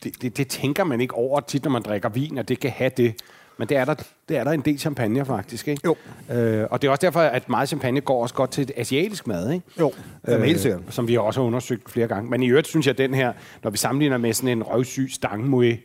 [0.03, 2.71] det, det, det tænker man ikke over tit, når man drikker vin, at det kan
[2.71, 3.13] have det.
[3.57, 3.93] Men det er der,
[4.29, 5.81] det er der en del champagne faktisk, ikke?
[5.85, 5.95] Jo.
[6.35, 9.27] Øh, og det er også derfor, at meget champagne går også godt til et asiatisk
[9.27, 9.65] mad, ikke?
[9.79, 9.91] Jo,
[10.27, 10.81] jamen, helt sikkert.
[10.89, 12.29] Som vi også har undersøgt flere gange.
[12.29, 13.33] Men i øvrigt synes jeg, at den her,
[13.63, 15.79] når vi sammenligner med sådan en røvsyg stangmouet,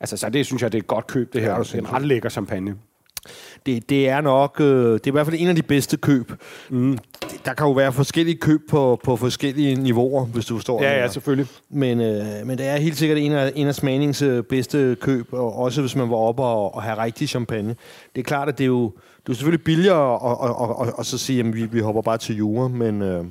[0.00, 1.52] altså så det synes jeg, det er et godt køb, det her.
[1.52, 2.74] Ja, det er en ret lækker champagne.
[3.66, 6.32] Det, det er nok, øh, det er i hvert fald en af de bedste køb.
[6.70, 6.98] Mm.
[7.44, 10.82] Der kan jo være forskellige køb på, på forskellige niveauer, hvis du forstår.
[10.82, 11.46] Ja, ja, selvfølgelig.
[11.70, 15.32] Men, øh, men det er helt sikkert en af, en af smagningens øh, bedste køb,
[15.32, 17.76] og også hvis man var oppe og, og have rigtig champagne.
[18.14, 18.92] Det er klart, at det er jo,
[19.26, 22.02] det er selvfølgelig billigere at, at, at, at, at så sige, at vi, vi hopper
[22.02, 23.24] bare til jura, men øh,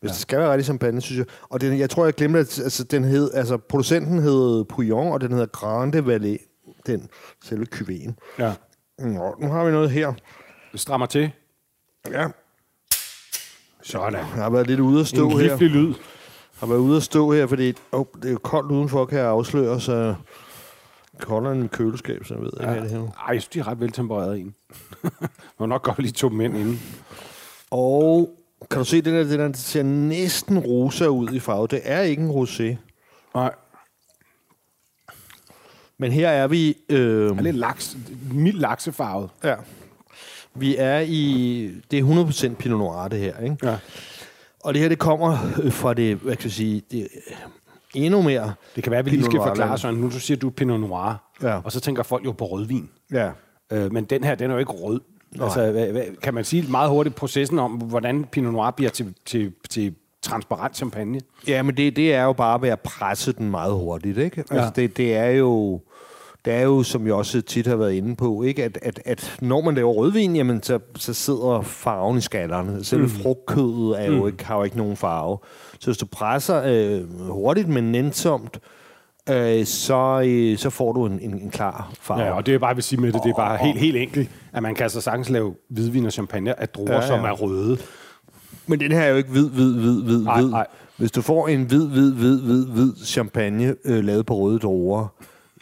[0.00, 0.08] hvis ja.
[0.08, 1.26] det skal være rigtig champagne, synes jeg.
[1.50, 5.20] Og den, jeg tror, jeg glemte, at altså, den hed, altså, producenten hed Pouillon, og
[5.20, 7.08] den hedder Grande Vallée, den
[7.44, 8.12] selve kyvéen.
[8.38, 8.52] Ja.
[8.98, 10.12] Nå, nu har vi noget her.
[10.72, 11.30] Det strammer til.
[12.10, 12.28] Ja,
[13.82, 14.12] Sådan.
[14.14, 15.56] jeg har været lidt ude at stå En her.
[15.56, 15.94] livlig lyd.
[16.58, 19.26] har været ude at stå her, fordi oh, det er jo koldt udenfor, kan jeg
[19.26, 20.14] afsløre, så
[21.20, 22.98] koldere end køleskab, så jeg ved ikke, hvad det her.
[23.00, 24.54] Ej, jeg synes, de er ret veltempererede en.
[25.60, 26.80] Man nok godt lige to dem ind inden.
[27.70, 28.30] Og
[28.70, 31.66] kan du se, den der, den der det ser næsten rosa ud i farve.
[31.66, 32.76] Det er ikke en rosé.
[33.34, 33.54] Nej,
[35.98, 36.76] Men her er vi...
[36.88, 37.96] Øh, er lidt laks,
[38.32, 39.30] mild laksefarvet.
[39.44, 39.54] ja.
[40.54, 41.70] Vi er i...
[41.90, 42.02] Det er
[42.52, 43.56] 100% Pinot Noir, det her, ikke?
[43.62, 43.76] Ja.
[44.64, 47.36] Og det her, det kommer øh, fra det, hvad kan jeg sige, det, øh,
[47.94, 48.54] endnu mere...
[48.76, 49.78] Det kan være, at vi lige skal forklare.
[49.78, 49.96] Søren.
[49.96, 51.60] Nu du siger du Pinot Noir, Ja.
[51.64, 52.88] og så tænker folk jo på rødvin.
[53.12, 53.30] Ja.
[53.72, 55.00] Øh, men den her, den er jo ikke rød.
[55.40, 59.14] Altså, hvad, hvad, kan man sige meget hurtigt processen om, hvordan Pinot Noir bliver til,
[59.26, 61.20] til, til transparent champagne?
[61.48, 64.44] Ja, men det, det er jo bare ved at presse den meget hurtigt, ikke?
[64.50, 64.56] Ja.
[64.56, 65.80] Altså, det, det er jo...
[66.44, 68.64] Det er jo, som jeg også tit har været inde på, ikke?
[68.64, 72.84] At, at, at når man laver rødvin, jamen, så, så sidder farven i skallerne.
[72.84, 73.10] Selve mm.
[73.10, 74.26] frugtkødet er jo Mm.
[74.26, 75.38] ikke, har jo ikke nogen farve.
[75.80, 78.58] Så hvis du presser øh, hurtigt, men nænsomt,
[79.30, 82.22] øh, så, øh, så får du en, en, en klar farve.
[82.22, 83.96] Ja, og det er bare, jeg vil sige med det, det er bare helt, helt
[83.96, 87.12] enkelt, at man kan altså sagtens lave hvidvin og champagne af druer, Ja, ja, ja.
[87.12, 87.16] ja.
[87.16, 87.78] som er røde.
[88.66, 90.50] Men den her er jo ikke hvid, hvid, hvid, hvid, Nej, hvid.
[90.50, 90.66] nej.
[90.96, 95.06] Hvis du får en hvid, hvid, hvid, hvid, hvid champagne øh, lavet på røde druer,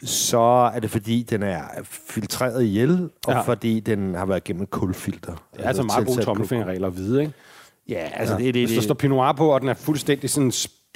[0.03, 3.41] så er det fordi, den er filtreret ihjel, og Ja.
[3.41, 5.33] fordi den har været gennem et kulfilter.
[5.55, 7.33] Det er altså meget gode tommelfingerregler at vide, ikke?
[7.89, 8.43] Ja, altså ja.
[8.45, 10.51] det, det, Hvis der står Pinot Noir på, og den er fuldstændig sådan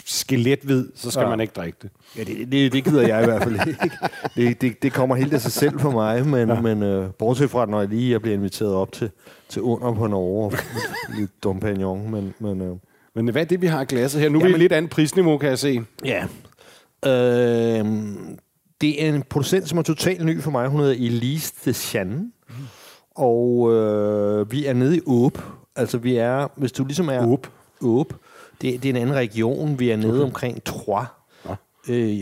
[0.05, 1.29] skelethvid, så skal Ja.
[1.29, 1.89] man ikke drikke det.
[2.17, 3.77] ja, det, det, det gider jeg i hvert fald ikke.
[4.35, 6.61] Det, det, det kommer helt af sig selv for mig, men, ja.
[6.61, 9.09] men øh, bortset fra, når jeg lige jeg bliver inviteret op til,
[9.49, 10.51] til under på Norge,
[11.19, 12.75] lidt Pignon, men, men øh,
[13.15, 14.29] Men hvad er det, vi har i glasset her?
[14.29, 15.81] Nu er vi Jamen- lidt andet prisniveau, kan jeg se.
[16.05, 16.25] Ja.
[17.05, 17.85] Øh,
[18.81, 20.67] det er en producent, som er totalt ny for mig.
[20.67, 22.09] Hun hedder Elise de Chan.
[22.09, 22.53] Mm.
[23.15, 25.37] Og øh, vi er nede i Åb.
[25.75, 27.27] Altså vi er, hvis du ligesom er...
[27.27, 27.47] Åb.
[27.81, 28.13] Åb.
[28.61, 29.79] Det, det er en anden region.
[29.79, 30.23] Vi er nede okay.
[30.23, 31.07] omkring Troyes.
[31.89, 32.19] Øh,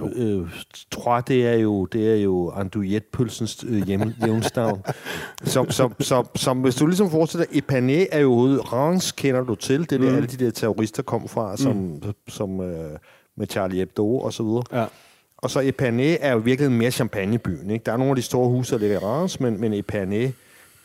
[0.00, 0.48] øh, øh,
[0.90, 3.88] Troyes, det er jo, det er jo andouilletpølsens øh,
[4.24, 4.82] hjemstavn.
[5.44, 9.44] som, som, som, som, hvis du ligesom forestiller dig, Epernay er jo hovedet, Reims kender
[9.44, 10.10] du til, det er.
[10.10, 10.16] Mm.
[10.16, 12.02] alle de der terrorister kom fra, som, mm.
[12.28, 12.98] som øh,
[13.36, 14.62] med Charlie Hebdo og så videre.
[14.72, 14.86] Ja.
[15.38, 17.70] Og så Epernay er jo virkelig mere champagnebyen.
[17.70, 17.82] Ikke?
[17.86, 20.28] Der er nogle af de store huse, der ligger i Reims, men, men Epernay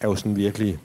[0.01, 0.79] er jo sådan virkelig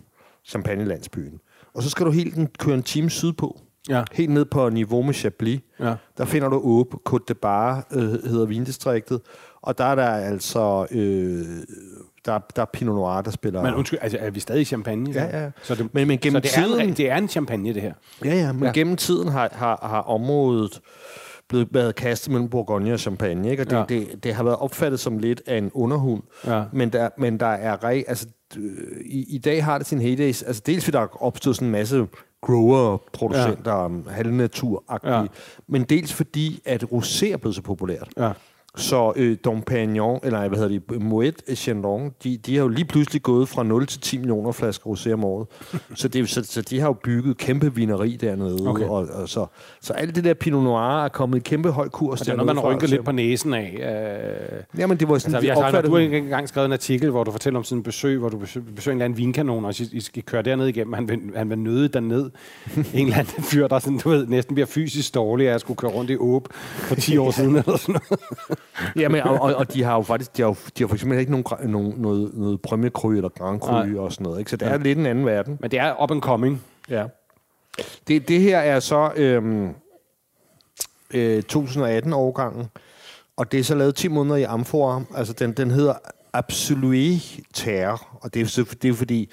[0.45, 1.41] champagnelandsbyen.
[1.75, 3.61] Og så skal du helt den, køre en time sydpå.
[3.89, 4.03] Ja.
[4.13, 5.61] Helt ned på niveau med Chablis.
[5.81, 5.95] Ja.
[6.19, 9.21] Der finder du Åbe, Côte de Bar, øh, hedder vindistriktet.
[9.63, 10.87] Og der er der altså...
[10.91, 11.45] Øh,
[12.27, 13.63] der, der er Pinot Noir, der spiller...
[13.63, 15.11] Men undskyld, altså, er vi stadig i champagne?
[15.13, 15.51] Ja, ja.
[15.63, 17.83] Så det, Men- men gennem så det, er tiden- en, det er en champagne, det
[17.83, 17.93] her.
[18.25, 18.65] Ja, ja, men.
[18.65, 18.73] Ja.
[18.73, 20.81] gennem tiden har, har, har området
[21.49, 23.63] blevet været kastet mellem Bourgogne og Champagne, ikke?
[23.63, 23.85] og det, Ja.
[23.89, 26.23] det, det har været opfattet som lidt af en underhund.
[26.47, 26.65] Ja.
[26.73, 28.27] Men, der, men der er re, altså,
[29.05, 30.43] i, i dag har det sin heydays.
[30.43, 32.07] Altså dels fordi der er opstået sådan en masse
[32.43, 34.13] grower-producenter, ja.
[34.13, 35.25] halvnaturagtige, ja.
[35.69, 38.09] men dels fordi, at rosé er blevet så populært.
[38.17, 38.33] Ja.
[38.77, 42.85] Så øh, Dom Pignon, eller hvad hedder det, Moet Chandon, de, de har jo lige
[42.85, 45.47] pludselig gået fra 0 til 10 millioner flasker rosé om året.
[45.95, 48.69] så, det, så, så de har jo bygget kæmpe vineri dernede.
[48.69, 48.85] Okay.
[48.85, 49.47] Og, og så,
[49.81, 52.21] så alt det der Pinot Noir er kommet i kæmpe høj kurs.
[52.21, 53.77] Det er noget, man har rynket lidt på næsen af.
[53.77, 57.25] Øh, Jamen, det var sådan, Altså, jeg har, du har engang skrevet en artikel, hvor
[57.25, 59.81] du fortæller om sådan en besøg, hvor du besøger, besøger en eller anden vinkanon, og
[59.81, 60.93] I, I skal køre derned igennem.
[60.93, 62.31] Han vil, han vil nøde derned.
[62.77, 65.91] en eller anden fyr, der sådan, du ved, næsten bliver fysisk dårlig at skulle køre
[65.91, 67.57] rundt i åb for 10 år siden.
[67.57, 68.59] Eller sådan noget.
[68.97, 71.19] Jamen, og, og, og, de har jo faktisk, de har, jo, de har for eksempel
[71.19, 73.99] ikke nogen, nogen, noget, noget Cru eller Grand Cru Nej.
[73.99, 74.39] og sådan noget.
[74.39, 74.51] Ikke?
[74.51, 75.59] Så det er lidt en anden verden.
[75.61, 76.63] Men det er up and coming.
[76.91, 77.05] Ja.
[78.09, 79.69] Det, det her er så øhm,
[81.15, 82.67] øh, 2018-årgangen,
[83.37, 85.03] og det er så lavet 10 måneder i amfora.
[85.17, 85.95] Altså, den, den hedder
[86.33, 87.21] Absolue
[87.55, 89.31] Terre, og det er, så, det er fordi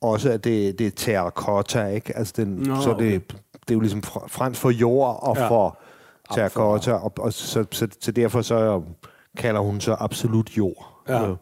[0.00, 2.16] også, at det, det er terracotta, ikke?
[2.16, 3.20] Altså, den, Nå, så det, okay.
[3.52, 5.42] det er jo ligesom fr- fransk for jord og Ja.
[5.42, 5.48] ja.
[5.48, 5.78] for
[6.34, 8.82] terracotta, og, og så, så, så derfor så
[9.36, 11.04] kalder hun så absolut jord.
[11.08, 11.28] Ja.
[11.28, 11.36] Øh,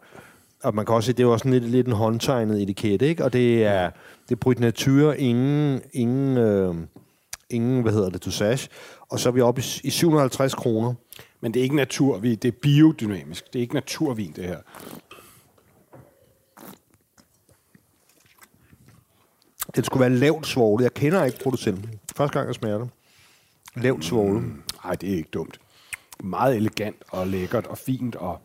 [0.63, 3.23] og man kan også se, det er jo også lidt, lidt en håndtegnet etiket, ikke?
[3.23, 3.89] Og det er,
[4.29, 6.75] det er Brut Nature, ingen, ingen, øh,
[7.49, 8.69] ingen, hvad hedder det, dosage.
[9.09, 10.93] Og så er vi oppe i, i 750 kroner.
[11.41, 13.53] Men det er ikke naturvin, det er biodynamisk.
[13.53, 14.57] Det er ikke naturvin, det her.
[19.75, 20.83] Den skulle være lavt svovlet.
[20.83, 21.99] Jeg kender ikke producenten.
[22.15, 22.89] Første gang, jeg smager det.
[23.75, 24.43] Lavt svovlet.
[24.43, 24.61] Mm.
[24.85, 25.59] Nej, det er ikke dumt.
[26.23, 28.39] Meget elegant og lækkert og fint og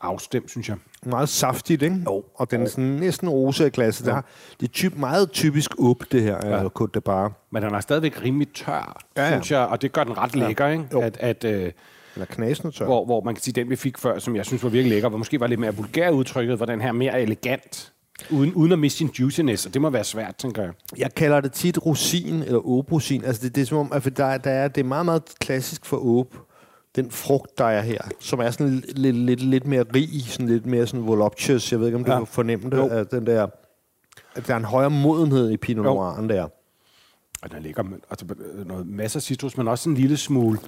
[0.00, 0.76] afstemt, synes jeg.
[1.06, 1.96] Meget saftigt, ikke?
[2.06, 2.24] Jo.
[2.34, 4.06] Og den er sådan næsten rosa i glasset.
[4.06, 4.20] Der.
[4.60, 6.56] Det er typ, meget typisk up, det her, Ja.
[6.62, 6.68] ja.
[6.80, 7.32] Côte de Bar.
[7.50, 8.72] Men den er stadigvæk rimelig tør,
[9.16, 9.32] ja, Ja, ja.
[9.34, 9.36] ja.
[9.40, 10.84] synes jeg, og det gør den ret lækker, ikke?
[10.92, 11.00] Jo.
[11.00, 11.72] At, at, øh,
[12.14, 12.84] Den er knasende tør.
[12.84, 15.08] hvor, hvor man kan sige, den vi fik før, som jeg synes var virkelig lækker,
[15.08, 17.92] hvor måske var lidt mere vulgær udtrykket, var den her mere elegant,
[18.30, 20.72] uden, uden at miste sin juiciness, og det må være svært, tænker jeg.
[20.98, 23.24] Jeg kalder det tit rosin eller åbrosin.
[23.24, 25.86] Altså det, det er som om, at der, der er, det er meget, meget klassisk
[25.86, 26.34] for åb.
[26.96, 30.66] Den frugt, der er her, som er sådan lidt, lidt, lidt mere rig, sådan lidt
[30.66, 31.72] mere sådan voluptuous.
[31.72, 32.18] Jeg ved ikke, om du Ja.
[32.18, 32.76] kan fornemme det.
[32.76, 32.88] Jo.
[32.88, 33.46] At den der,
[34.34, 35.84] at der er en højere modenhed i Pinot.
[35.84, 36.42] Noir, der.
[37.42, 38.26] Og er lækker, men, altså,
[38.66, 40.58] noget, masser af citrus, men også en lille smule,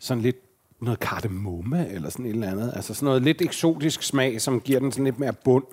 [0.00, 0.36] sådan lidt
[0.82, 2.72] noget kardemomme, eller sådan et eller andet.
[2.76, 5.64] Altså sådan noget lidt eksotisk smag, som giver den sådan lidt mere bund.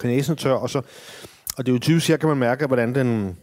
[0.00, 0.82] Kanæsen tør, og så...
[1.56, 3.36] Og det er jo typisk, her kan man mærke, hvordan den...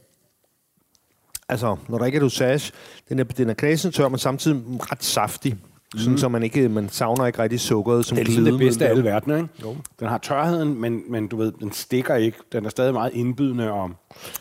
[1.50, 2.72] Altså, når der ikke er dosage,
[3.10, 5.58] den er, den er knæsen tør, men samtidig ret saftig.
[5.94, 6.00] Mm.
[6.00, 8.86] Sådan, så man ikke man savner ikke rigtig sukkeret som Det er ligesom det bedste
[8.86, 9.50] af alle verdener, ikke?
[9.62, 9.76] Jo.
[10.00, 12.38] Den har tørheden, men, men du ved, den stikker ikke.
[12.52, 13.92] Den er stadig meget indbydende og,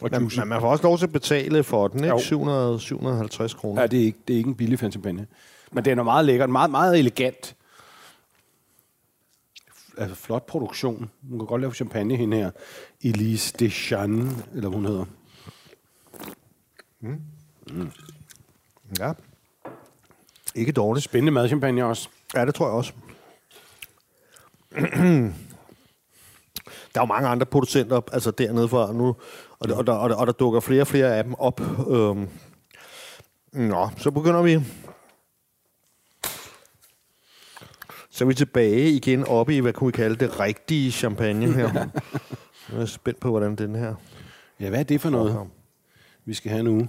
[0.00, 2.08] og Men, men man får også lov til at betale for den, ikke?
[2.08, 2.18] Jo.
[2.18, 3.80] 700, 750 kroner.
[3.80, 5.26] Ja, det er ikke, det er ikke en billig champagne.
[5.72, 7.54] Men den er meget lækker, meget, meget elegant.
[9.98, 11.10] Altså flot produktion.
[11.30, 12.50] Hun kan godt lave champagne, hende her.
[13.02, 15.04] Elise Deschanne, eller hvad hun hedder.
[18.98, 19.12] Ja.
[20.54, 21.04] Ikke dårligt.
[21.04, 22.08] Spændende madchampagne også.
[22.34, 22.92] Ja, det tror jeg også.
[26.94, 29.16] Der er jo mange andre producenter altså dernede fra nu,
[29.58, 31.60] og, der, og, der, og, der, og der dukker flere og flere af dem op.
[31.90, 32.28] Øhm.
[33.52, 34.60] Nå, så begynder vi.
[38.20, 41.88] Så er vi tilbage igen oppe i, hvad kunne vi kalde det, rigtige champagne her.
[42.72, 43.94] Jeg er spændt på, hvordan den her...
[44.60, 45.48] Ja, hvad er det for noget,
[46.24, 46.88] vi skal have nu?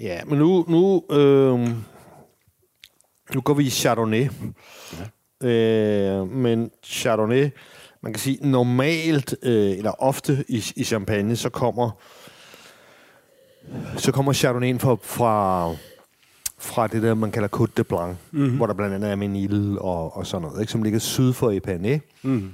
[0.00, 1.68] Ja, men nu, nu, øh,
[3.34, 4.28] nu går vi i Chardonnay.
[5.42, 5.48] Ja.
[5.48, 7.50] Øh, men Chardonnay,
[8.00, 11.90] man kan sige, normalt, øh, eller ofte i, i champagne, så kommer
[13.96, 15.68] så kommer Chardonnayen fra, fra,
[16.58, 18.56] fra det der, man kalder Côte de Blanc, mm-hmm.
[18.56, 21.50] hvor der blandt andet er Menil og, og sådan noget, ikke, som ligger syd for
[21.50, 21.98] Epernay.
[22.22, 22.50] Mm.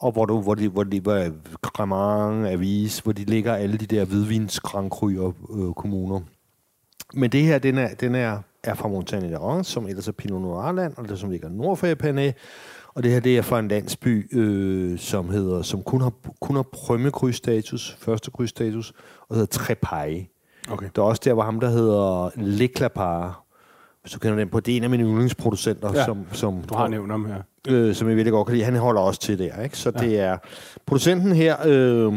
[0.00, 1.30] Og hvor, du, hvor de, hvor de hvor
[1.62, 6.20] Cremant, Avis, hvor de ligger alle de der hvidvins Grand Cru øh, kommuner.
[7.14, 10.12] Men det her, den er, den er, er fra Montagne de Rance, som ellers er
[10.12, 12.32] Pinot Noir-land, og det som ligger nord for Epernay.
[12.94, 16.56] Og det her, det er fra en landsby, øh, som hedder, som kun har, kun
[16.56, 18.92] har Premier Cru-status, første Cru-status,
[19.28, 20.26] og hedder Trepaille.
[20.70, 20.86] Okay.
[20.86, 23.34] Det er også der, hvor ham, der hedder Le Clapare,
[24.04, 26.74] hvis du kender den på, det er en af mine yndlingsproducenter, Ja, som, som, Du
[26.74, 27.36] har nævnt ham her.
[27.68, 28.64] øh, som jeg virkelig godt kan lide.
[28.64, 29.78] Han holder også til der, ikke?
[29.78, 30.04] Så ja.
[30.04, 30.36] det er...
[30.86, 32.12] Producenten her øh,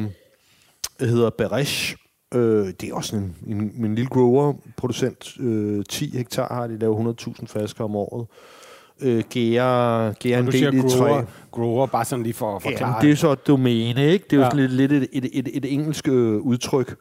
[1.00, 1.96] hedder Beresh.
[2.34, 5.34] Øh, det er også en, en, en lille grower-producent.
[5.40, 8.28] Øh, 10 hektar har de, laver 100.000 flasker om året.
[9.02, 10.90] Øh, gærer, gærer en del siger i grower,
[11.22, 11.22] træ.
[11.52, 12.96] grower, bare sådan lige for at forklare.
[12.96, 14.24] Ja, det er så et domæne, ikke?
[14.30, 14.50] Det er jo Ja.
[14.50, 16.96] sådan lidt, lidt et, et, et, et engelsk øh, udtryk.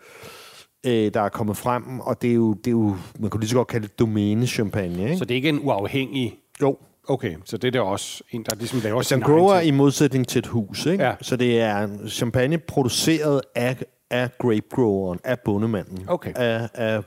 [0.86, 3.50] Øh, der er kommet frem, og det er jo, det er jo man kunne lige
[3.50, 5.16] så godt kalde det domæne-champagne, ikke?
[5.16, 6.34] Så det er ikke en uafhængig...
[6.62, 6.76] jo,
[7.08, 10.38] Okay, så det er der også en, der ligesom laver sin grower i modsætning til
[10.38, 11.04] et hus, ikke?
[11.04, 11.12] Ja.
[11.20, 13.76] Så det er champagne produceret af,
[14.10, 16.04] af grape groweren, af bondemanden.
[16.08, 16.32] Okay.
[16.34, 17.02] Af, af,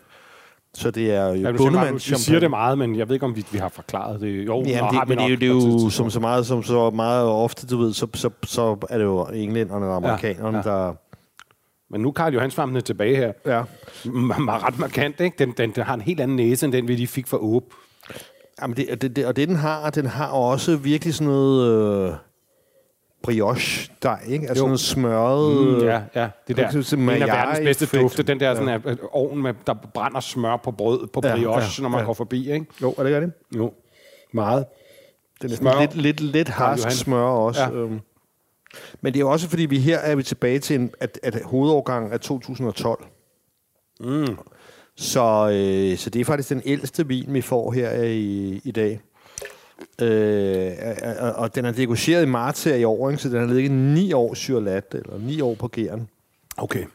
[0.74, 3.36] så det er jo Ja, bondemands du siger det meget, men jeg ved ikke, om
[3.36, 4.46] vi, vi har forklaret det.
[4.46, 6.46] Jo, Ja, har det, vi men det, er jo, det er jo som så meget,
[6.46, 10.58] som så meget ofte, du ved, så, så, så er det jo englænderne og amerikanerne,
[10.58, 10.63] ja.
[10.63, 10.94] der...
[11.91, 13.32] Men nu er Karl Johansvampene tilbage her.
[13.45, 13.62] Ja.
[14.06, 15.36] M- ret markant, ikke?
[15.39, 17.63] Den, den, den har en helt anden næse, end den, vi lige fik fra Åb.
[18.62, 22.13] Jamen det, det, det, og det, den har, den har også virkelig sådan noget øh,
[23.23, 24.47] brioche dej, ikke?
[24.47, 24.67] Altså Jo.
[24.67, 25.62] noget smørret...
[25.62, 26.30] Mm, øh, ja, ja.
[26.47, 26.82] Det der.
[26.82, 28.02] sådan En af verdens bedste effekt.
[28.02, 28.23] dufte.
[28.23, 28.93] Den der sådan, ja.
[29.12, 32.06] ovn, med, der brænder smør på brød, på Ja, brioche, ja, når man ja.
[32.06, 32.65] går forbi, ikke?
[32.82, 33.32] Jo, er det ikke det?
[33.58, 33.73] Jo.
[34.34, 34.65] Meget.
[35.41, 35.80] Det er Smør.
[35.80, 37.62] lidt, lidt, lidt harsk smør også.
[37.62, 37.67] Ja.
[37.69, 37.75] Ja.
[37.75, 37.99] Øhm.
[39.02, 41.42] Men det er jo også, fordi vi her er vi tilbage til, en, at, at
[41.44, 43.06] hovedårgangen er 2012.
[44.00, 44.38] Mm.
[44.96, 49.02] Så, øh, så det er faktisk den ældste vin, vi får her i, i dag.
[50.02, 50.72] Øh,
[51.20, 53.22] og, og den er negocieret i marts her i år, ikke?
[53.22, 56.10] så den har ligget 9 år syrlat, eller 9 år på gæren.
[56.58, 56.86] Okay.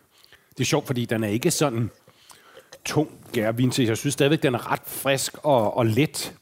[0.51, 1.91] Det er sjovt, fordi den er ikke sådan
[2.85, 3.87] tung gærvin til.
[3.87, 6.35] Jeg synes stadigvæk, den er ret frisk og, og let,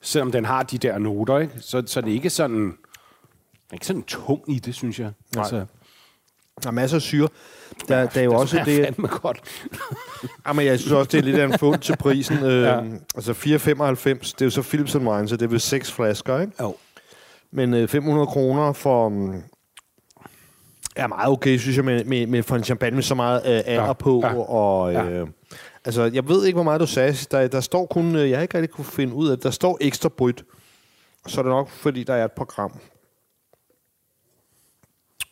[0.00, 1.38] selvom den har de der noter.
[1.38, 1.54] Ikke?
[1.60, 2.78] Så, så det er ikke sådan,
[3.72, 5.10] er ikke sådan tung i det, synes jeg.
[5.34, 5.42] Nej.
[5.42, 5.64] Altså,
[6.62, 7.28] Der er masser af syre.
[7.88, 8.84] Der, der er jo også smager det...
[8.84, 9.40] fandme godt.
[10.46, 12.38] Jamen, jeg synes også, det er lidt af en fund til prisen.
[12.44, 12.80] Øh, Ja.
[13.14, 16.52] Altså 4,95, det er jo så Philips Wine, så det er vel seks flasker, ikke?
[16.60, 16.76] Jo.
[17.50, 19.06] Men øh, 500 kroner for...
[19.06, 19.42] Um,
[20.96, 23.50] er meget okay, synes jeg, med, med, med for en champagne med så meget øh,
[23.50, 24.20] alder Ja, ja, på.
[24.24, 25.24] ja, Ja, og, øh, ja.
[25.84, 27.12] Altså, jeg ved ikke, hvor meget du sagde.
[27.30, 28.16] Der, der står kun...
[28.16, 29.44] Øh, jeg har ikke rigtig kunne finde ud af det.
[29.44, 30.44] Der står ekstra bryt.
[31.26, 32.78] Så er det nok, fordi der er et program.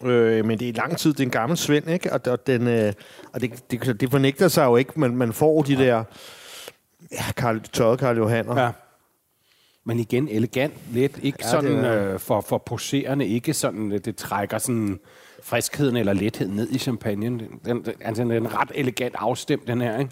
[0.04, 1.12] Øh, men det er lang tid.
[1.12, 2.12] Det er en gammel svend, ikke?
[2.12, 2.92] Og, og, den, øh,
[3.32, 5.00] og det, det, det fornægter sig jo ikke.
[5.00, 6.04] Man, man får de der...
[7.12, 8.62] Ja, Karl, tørrede Karl Johanner.
[8.62, 8.70] Ja.
[9.84, 13.92] Men igen, elegant, let, ikke ja, sådan det er- øh, for, for poserende, ikke sådan,
[13.92, 15.00] øh, det trækker sådan
[15.42, 17.38] friskheden eller letheden ned i champagnen.
[17.40, 20.10] Den, den, altså, den er en ret elegant afstemt, den her, ikke?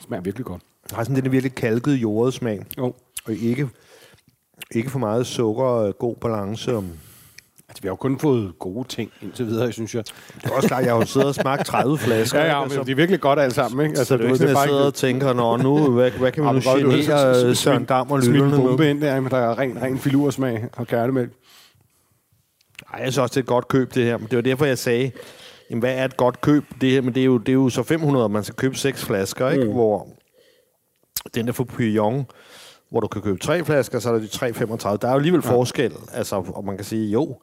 [0.00, 0.62] Smager virkelig godt.
[0.90, 2.62] Der har sådan den virkelig kalket jordet smag.
[2.78, 2.94] Jo.
[3.24, 3.68] Og ikke,
[4.70, 6.76] ikke for meget sukker og god balance.
[6.76, 6.84] Og
[7.68, 10.04] Altså, vi har jo kun fået gode ting indtil videre, synes jeg.
[10.34, 12.44] Det er også klart, jeg har jo siddet og smagt 30 flasker.
[12.44, 12.56] ikke?
[12.56, 13.96] Altså, det er virkelig godt alle sammen, ikke?
[14.04, 16.90] så det er ikke jeg sidder og tænker, Nå, nu, hvad, hvad kan vi nu
[16.90, 18.90] genere Søren Dam og lytterne lytterne bombe med?
[18.90, 21.30] ind der, men der er ren, ren filursmag og kærnemælk.
[22.92, 24.16] Ej, jeg synes også, det er et godt køb, det her.
[24.18, 25.10] Men det var derfor, jeg sagde,
[25.70, 26.64] jamen, hvad er et godt køb?
[26.80, 29.04] Det her, men det er jo, det er jo så 500, man skal købe seks
[29.04, 29.64] flasker, ikke?
[29.64, 29.72] Mm.
[29.72, 30.08] Hvor
[31.34, 32.26] den der for Pyong,
[32.90, 34.96] hvor du kan købe tre flasker, så er der de 3,35.
[34.96, 35.50] Der er jo alligevel ja.
[35.50, 37.36] forskel, altså, og man kan sige, jo,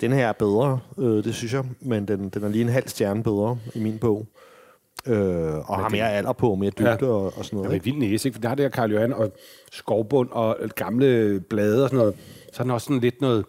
[0.00, 2.88] den her er bedre, øh, det synes jeg, men den, den er lige en halv
[2.88, 4.26] stjerne bedre i min bog.
[5.06, 6.96] Øh, og har mere alder på, mere dybde Ja.
[7.00, 7.06] ja.
[7.06, 7.70] og, og sådan noget.
[7.70, 7.84] er Ikke?
[7.84, 8.36] vild næse, ikke?
[8.36, 9.32] For der har det her Karl Johan og
[9.72, 12.14] skovbund og gamle blade og sådan noget.
[12.52, 13.44] Så er den også sådan lidt noget,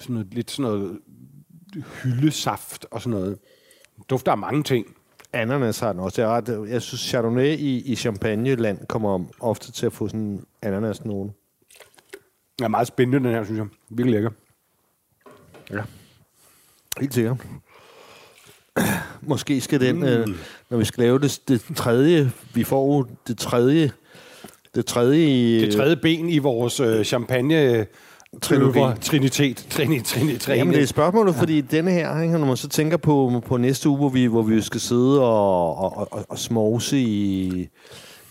[0.00, 0.98] sådan noget, lidt sådan noget
[2.02, 3.38] hyldesaft og sådan noget.
[4.10, 4.95] Dufter af mange ting.
[5.36, 6.22] Ananas har den også.
[6.22, 10.20] Jeg, er ret, jeg synes, Chardonnay i, i Champagne-land kommer ofte til at få sådan
[10.20, 11.34] en ananas nogen.
[12.58, 13.66] Den er meget spændende, den her, synes jeg.
[13.88, 14.30] Virkelig lækker.
[15.70, 15.82] Ja.
[17.00, 17.36] Helt sikkert.
[19.22, 20.04] Måske skal den, mm.
[20.04, 20.28] øh,
[20.70, 23.92] når vi skal lave det, det tredje, vi får det tredje,
[24.74, 25.60] det tredje.
[25.60, 27.86] Det tredje ben i vores øh, champagne
[28.42, 28.80] Trilogi.
[29.00, 29.66] Trinitet.
[29.70, 30.58] Trini, trini, trini.
[30.58, 31.40] Jamen, det er spørgsmålet, ja.
[31.40, 34.42] fordi denne her, ikke, når man så tænker på, på næste uge, hvor vi, hvor
[34.42, 37.68] vi skal sidde og, og, og, og smovse i,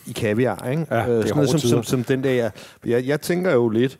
[0.06, 0.86] i kaviar, ikke?
[0.92, 2.50] Ja, er sådan noget som, som, som den der.
[2.86, 4.00] Jeg, jeg tænker jo lidt,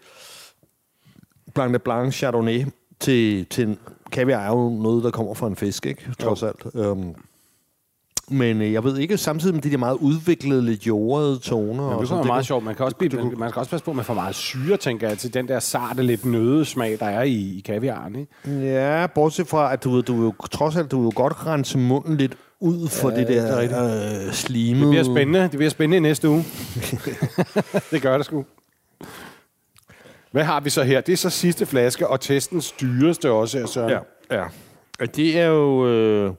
[1.54, 2.66] Blanc de Blanc Chardonnay
[3.00, 3.78] til, til en,
[4.12, 6.12] kaviar er jo noget, der kommer fra en fisk, ikke?
[6.20, 6.66] Trods alt.
[6.76, 7.16] Um,
[8.30, 11.84] men øh, jeg ved ikke, samtidig med de der meget udviklede, lidt jordede toner.
[11.84, 12.64] Ja, og det sådan, er meget sjovt.
[12.64, 15.08] Man kan, også blive, man, man skal også passe på, man får meget syre, tænker
[15.08, 18.16] jeg, til den der sarte, lidt nøde smag, der er i, i kaviaren.
[18.16, 18.72] Ikke?
[18.74, 22.38] Ja, bortset fra, at du, du jo, trods alt, du jo godt rense munden lidt
[22.60, 24.28] ud for ja, det det er der rigtigt.
[24.28, 24.82] øh, slimede.
[24.82, 25.42] Det bliver spændende.
[25.42, 26.46] Det bliver spændende i næste uge.
[27.92, 28.46] det gør det sgu.
[30.32, 31.02] Hvad har vi så her?
[31.02, 33.90] Det er så sidste flaske, og testens dyreste også her, Søren.
[33.90, 34.00] Ja,
[34.38, 34.44] ja.
[35.00, 35.88] Og det er jo...
[35.88, 36.32] Øh,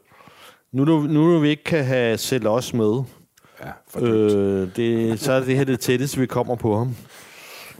[0.72, 3.02] nu, nu, nu vi ikke kan have selv os med,
[3.60, 6.96] ja for øh, det, så er det her det tætteste, vi kommer på ham.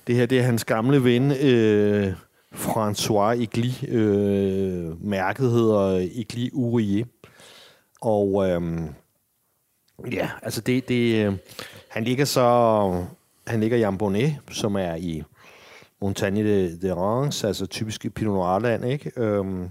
[0.06, 2.12] Det her, det er hans gamle ven, øh,
[2.54, 3.88] François Igli.
[3.88, 7.04] Øh, mærket hedder Igli Urier.
[8.00, 8.88] Og øhm,
[10.12, 11.34] ja, altså det, det øh,
[11.88, 13.04] han ligger så,
[13.46, 15.22] han ligger i Ambonnet, som er i
[16.00, 19.12] Montagne de, de Reims, altså typisk i Pinot Noir-land, ikke?
[19.16, 19.68] Øhm,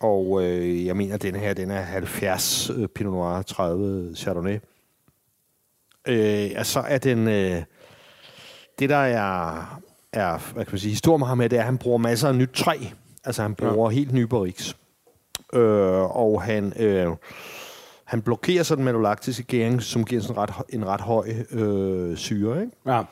[0.00, 4.58] Og øh, jeg mener, at den her, den er 70 øh, Pinot Noir, 30 Chardonnay.
[6.08, 7.28] Øh, og så er den...
[7.28, 7.62] Øh,
[8.78, 9.80] det, der er,
[10.12, 12.28] er hvad kan man sige, historien med ham her, det er, at han bruger masser
[12.28, 12.76] af nyt træ.
[13.24, 13.94] Altså, han bruger ja.
[13.94, 14.76] helt nye barriques.
[15.52, 16.72] Øh, og han...
[16.82, 17.08] Øh,
[18.04, 22.60] han blokerer så den malolaktiske gæring, som giver sådan ret, en ret høj øh, syre.
[22.60, 22.72] Ikke?
[22.86, 23.02] Ja.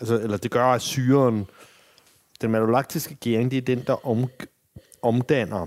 [0.00, 1.46] Altså, eller det gør, at syren...
[2.40, 4.24] Den malolaktiske gæring, det er den, der om,
[5.02, 5.66] omdanner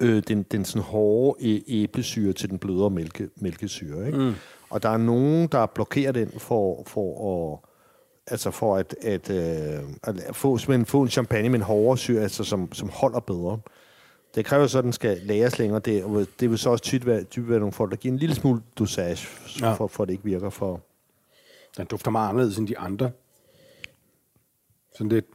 [0.00, 4.06] øh, den, den sådan hårde æblesyre til den blødere mælke, mælkesyre.
[4.06, 4.18] Ikke?
[4.18, 4.34] Mm.
[4.70, 7.58] Og der er nogen, der blokerer den for, for at
[8.26, 12.44] altså for at, at, øh, at få, få en champagne med en hårdere syre, altså
[12.44, 13.58] som, som holder bedre.
[14.34, 15.80] Det kræver så, at den skal læres længere.
[15.80, 18.34] Det, det vil så også typisk være, typisk være nogle folk, der giver en lille
[18.34, 19.28] smule dosage,
[19.60, 19.72] Ja.
[19.72, 20.80] for, for at det ikke virker for...
[21.76, 23.10] Den dufter meget anderledes end de andre.
[24.92, 25.26] Sådan lidt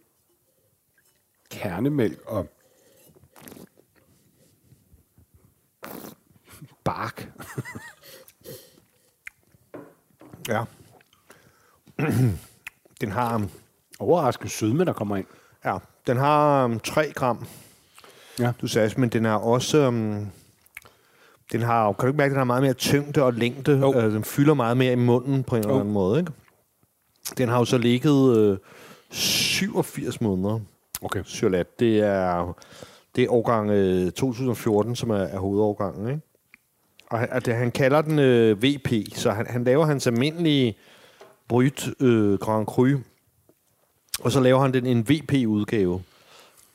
[1.51, 2.47] kernemælk og
[6.83, 7.29] bark.
[10.47, 10.63] Ja.
[13.01, 13.49] den har, um,
[13.99, 15.25] Overraskende sødme, der kommer ind.
[15.65, 15.77] ja,
[16.07, 17.45] den har um, 3 gram
[18.39, 18.51] Ja.
[18.61, 19.87] dosage, men den er også...
[19.87, 20.27] Um,
[21.51, 23.71] den har, kan du ikke mærke, at den har meget mere tyngde og længde?
[23.79, 23.93] Jo.
[23.99, 25.79] Øh, den fylder meget mere i munden på en eller Jo.
[25.79, 26.31] anden måde, ikke?
[27.37, 28.57] Den har jo så ligget øh,
[29.09, 30.59] 87 måneder.
[31.01, 31.23] Okay.
[31.23, 31.79] Cholat.
[31.79, 32.53] Det er,
[33.15, 36.07] det er årgang øh, 2014, som er, er hovedårgangen.
[36.09, 36.21] Ikke?
[37.13, 40.77] Og han, det, han kalder den øh, VP, så han, han laver hans almindelige
[41.47, 42.87] Bryt øh, Grand Cru,
[44.19, 46.03] og så laver han den en VP-udgave,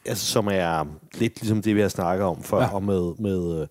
[0.06, 0.84] altså, som er
[1.14, 2.74] lidt ligesom det, vi har snakket om før, Ja.
[2.74, 3.66] og med, med, øh,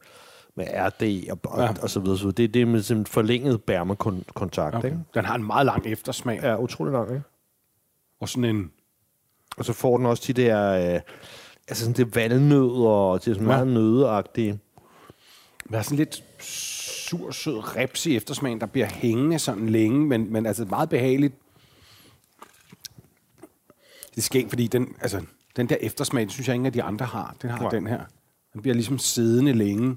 [0.56, 1.70] med RD og, og, Ja.
[1.82, 2.18] og så videre.
[2.18, 4.76] Så det, det er med sådan forlænget bærmekontakt.
[4.76, 4.86] okay.
[4.88, 5.00] Ikke?
[5.14, 6.40] Den har en meget lang eftersmag.
[6.42, 6.50] Ja.
[6.50, 7.24] Ja, utrolig lang, ikke?
[8.22, 8.72] Og sådan en...
[9.58, 11.02] Og så får den også de der, øh,
[11.68, 13.54] altså sådan det valnød, og det er sådan Ja.
[13.54, 14.60] meget nødeagtige.
[15.74, 20.46] Er sådan lidt sur, sød reps i eftersmagen, der bliver hængende sådan længe, men, men
[20.46, 21.34] altså meget behageligt.
[24.10, 25.22] Det er skægt, fordi den, altså,
[25.56, 27.36] den der eftersmag, det synes jeg ingen af de andre har.
[27.42, 27.70] Den har Nej.
[27.70, 28.00] den her.
[28.54, 29.96] Den bliver ligesom siddende længe.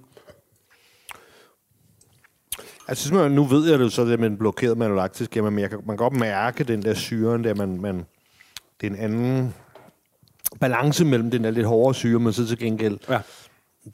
[2.89, 5.63] Altså, man, nu ved jeg det jo så, det med den blokerede malolaktisk, jamen, men
[5.63, 8.07] jeg kan, man kan godt mærke den der syren, der man, man,
[8.81, 9.55] det er en anden
[10.61, 13.21] balance mellem den der lidt hårdere syre, men så til gengæld Ja.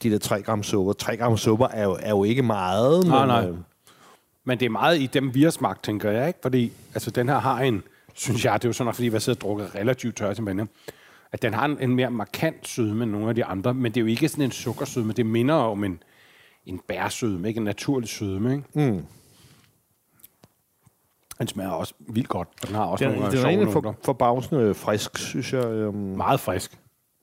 [0.02, 0.92] De der 3 gram sukker.
[0.92, 3.48] 3 gram sukker er jo, er jo ikke meget, Nej, men, nej.
[3.48, 3.56] øh,
[4.44, 6.38] Men det er meget i dem, vi har smagt, tænker jeg, ikke?
[6.42, 7.82] Fordi altså, den her har en,
[8.14, 10.68] synes jeg, det er jo sådan fordi vi har siddet og drukket relativt tør champagne,
[11.32, 13.96] at den har en, en mere markant sødme end nogle af de andre, men det
[13.96, 16.02] er jo ikke sådan en sukkersødme, det minder om en,
[16.66, 18.90] en bærsødme, ikke en naturlig sødme, ikke?
[18.92, 19.04] Mm.
[21.38, 23.96] Den smager også vildt godt, og den har også den, nogle den er egentlig for,
[24.04, 25.64] forbavsende frisk, synes jeg.
[25.64, 26.78] Øhm, Meget frisk.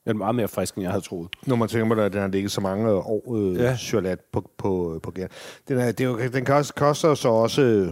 [0.06, 1.30] Den er meget mere frisk, end jeg havde troet.
[1.46, 3.78] når man tænker på, at den har ligget så mange år øh, Ja.
[3.78, 5.28] cholat på, på, på gær.
[5.68, 7.88] Den, er, det er jo, den koster, koster så også øh,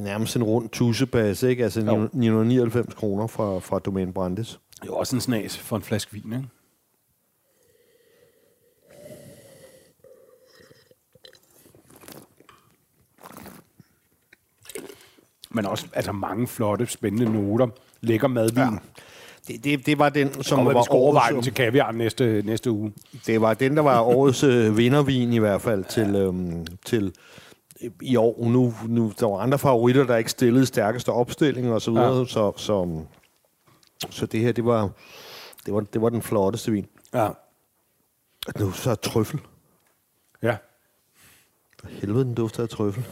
[0.00, 1.64] nærmest en rund tussebase, ikke?
[1.64, 2.08] Altså Jo.
[2.12, 4.60] 999 kroner fra, fra Domaine Brandes.
[4.74, 6.48] Det er jo også en snas for en flaske vin, ikke?
[15.50, 17.66] Men også altså mange flotte, spændende noter.
[18.00, 18.58] Lækker madvin.
[18.58, 18.68] Ja.
[19.52, 22.42] Det, det, det var den, som var vi skal overveje den årets, til kaviar næste,
[22.44, 22.92] næste uge.
[23.26, 27.14] det var den, der var årets øh, vindervin i hvert fald til, øhm, til
[27.82, 28.44] øh, i år.
[28.48, 32.24] Nu, nu, der var andre favoritter, der ikke stillede stærkeste opstilling og så videre, ja.
[32.24, 33.04] så, så,
[34.10, 34.90] så det her, det var,
[35.66, 36.86] det var, det var den flotteste vin.
[37.14, 37.28] Ja.
[38.58, 39.40] Nu så er trøffel.
[40.42, 40.56] ja.
[41.80, 43.04] For helvede, den dufter af trøffel.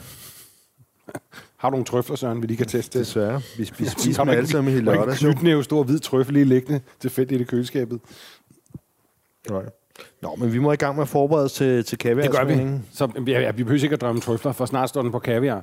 [1.61, 2.99] Har du nogle trøfler, Søren, vi lige kan teste?
[2.99, 3.43] Desværre.
[3.59, 5.23] Vi, spiser har dem alle sammen i kan lørdags.
[5.23, 5.63] ikke jo.
[5.63, 8.01] stor hvid trøffel lige liggende tilfældigt i køleskabet.
[9.51, 9.63] Nej.
[10.23, 12.23] Nå, men vi må i gang med at forberede os til, til kaviar.
[12.23, 12.79] Det gør vi.
[12.93, 15.63] Så ja, ja, vi behøver ikke at drømme trøfler, for snart står den på kaviar.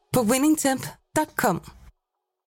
[0.11, 1.80] på winningtemp.com.